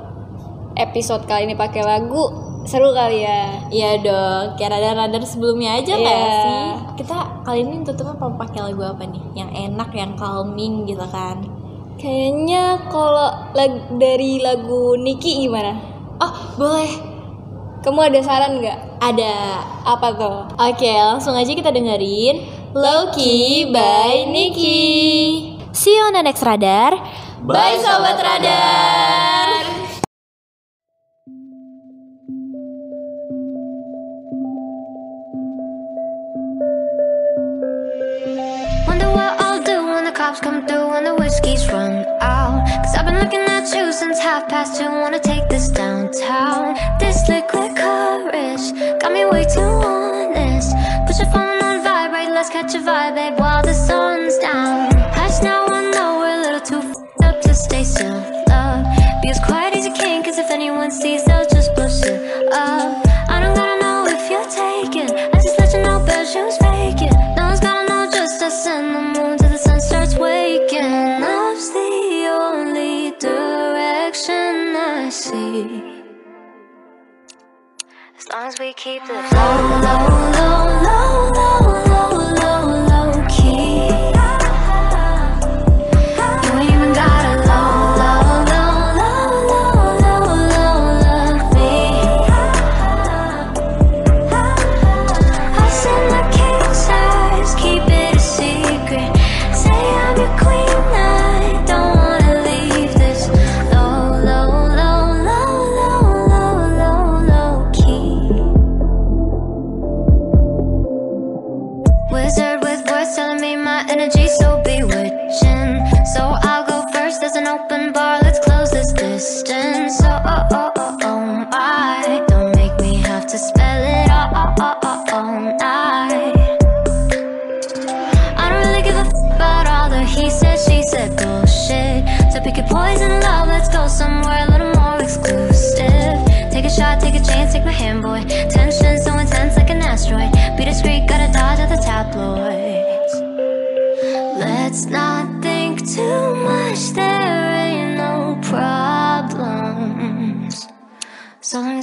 episode 0.74 1.24
kali 1.24 1.46
ini 1.46 1.54
pakai 1.54 1.82
lagu 1.82 2.53
seru 2.64 2.90
kali 2.90 3.22
ya. 3.22 3.60
Iya 3.68 3.92
dong, 4.00 4.56
kayak 4.56 4.72
radar-radar 4.72 5.24
sebelumnya 5.24 5.76
aja 5.76 5.94
nggak 5.94 6.16
Iya. 6.18 6.36
sih? 6.38 6.64
Kita 7.00 7.16
kali 7.42 7.60
ini 7.62 7.84
tutupnya 7.84 8.16
mau 8.16 8.32
pakai 8.34 8.60
lagu 8.64 8.82
apa 8.82 9.04
nih? 9.04 9.24
Yang 9.34 9.52
enak, 9.68 9.90
yang 9.92 10.12
calming 10.14 10.84
gitu 10.84 11.04
kan? 11.08 11.44
Kayaknya 11.94 12.64
kalau 12.88 13.30
lag- 13.52 13.92
dari 13.94 14.40
lagu 14.40 14.96
Niki 14.96 15.44
gimana? 15.44 15.78
Oh 16.18 16.34
boleh, 16.56 16.92
Kamu 17.80 18.00
ada 18.00 18.20
saran 18.20 18.58
nggak? 18.58 18.80
ada. 18.98 19.60
Apa 19.84 20.08
tuh? 20.16 20.48
Oke, 20.56 20.88
langsung 20.90 21.36
aja 21.36 21.52
kita 21.52 21.68
dengerin 21.68 22.40
Loki 22.72 23.68
by 23.68 24.24
Niki. 24.26 24.82
See 25.76 25.92
you 25.92 26.02
on 26.02 26.16
the 26.16 26.24
next 26.24 26.40
radar. 26.42 26.96
Bye 27.44 27.76
sobat 27.78 28.16
radar. 28.16 29.23
Cops 40.24 40.40
come 40.40 40.66
through 40.66 40.88
when 40.92 41.04
the 41.04 41.14
whiskey's 41.16 41.68
run 41.68 42.06
out. 42.22 42.64
Cause 42.82 42.96
I've 42.96 43.06
been 43.06 43.20
looking 43.20 43.44
at 43.56 43.66
you 43.76 43.92
since 43.92 44.20
half 44.20 44.48
past 44.48 44.80
two. 44.80 44.86
Wanna 44.86 45.20
take 45.20 45.50
this 45.50 45.68
downtown. 45.68 46.78
This 46.98 47.28
liquid 47.28 47.76
courage 47.76 48.66
got 49.02 49.12
me 49.12 49.26
way 49.26 49.44
too 49.44 49.74
honest. 49.92 50.72
Put 51.06 51.18
your 51.20 51.30
phone 51.34 51.60
on 51.68 51.84
vibrate, 51.84 52.32
let's 52.38 52.50
catch 52.50 52.74
a 52.74 52.80
vibe, 52.80 53.16
babe, 53.16 53.38
keep 78.84 79.02
the 79.08 79.24
flow. 79.24 79.63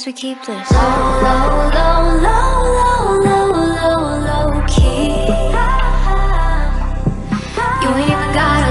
as 0.01 0.07
we 0.07 0.13
keep 0.15 0.39
this 0.47 0.73
low, 0.73 0.81
low, 1.21 1.69
low, 1.77 2.25
low, 2.25 2.65
low, 2.79 3.21
low, 3.27 3.53
low, 3.77 4.01
low 4.29 4.65
key. 4.67 5.29
You 7.83 7.89
ain't 7.97 8.09
even 8.09 8.33
gotta 8.33 8.70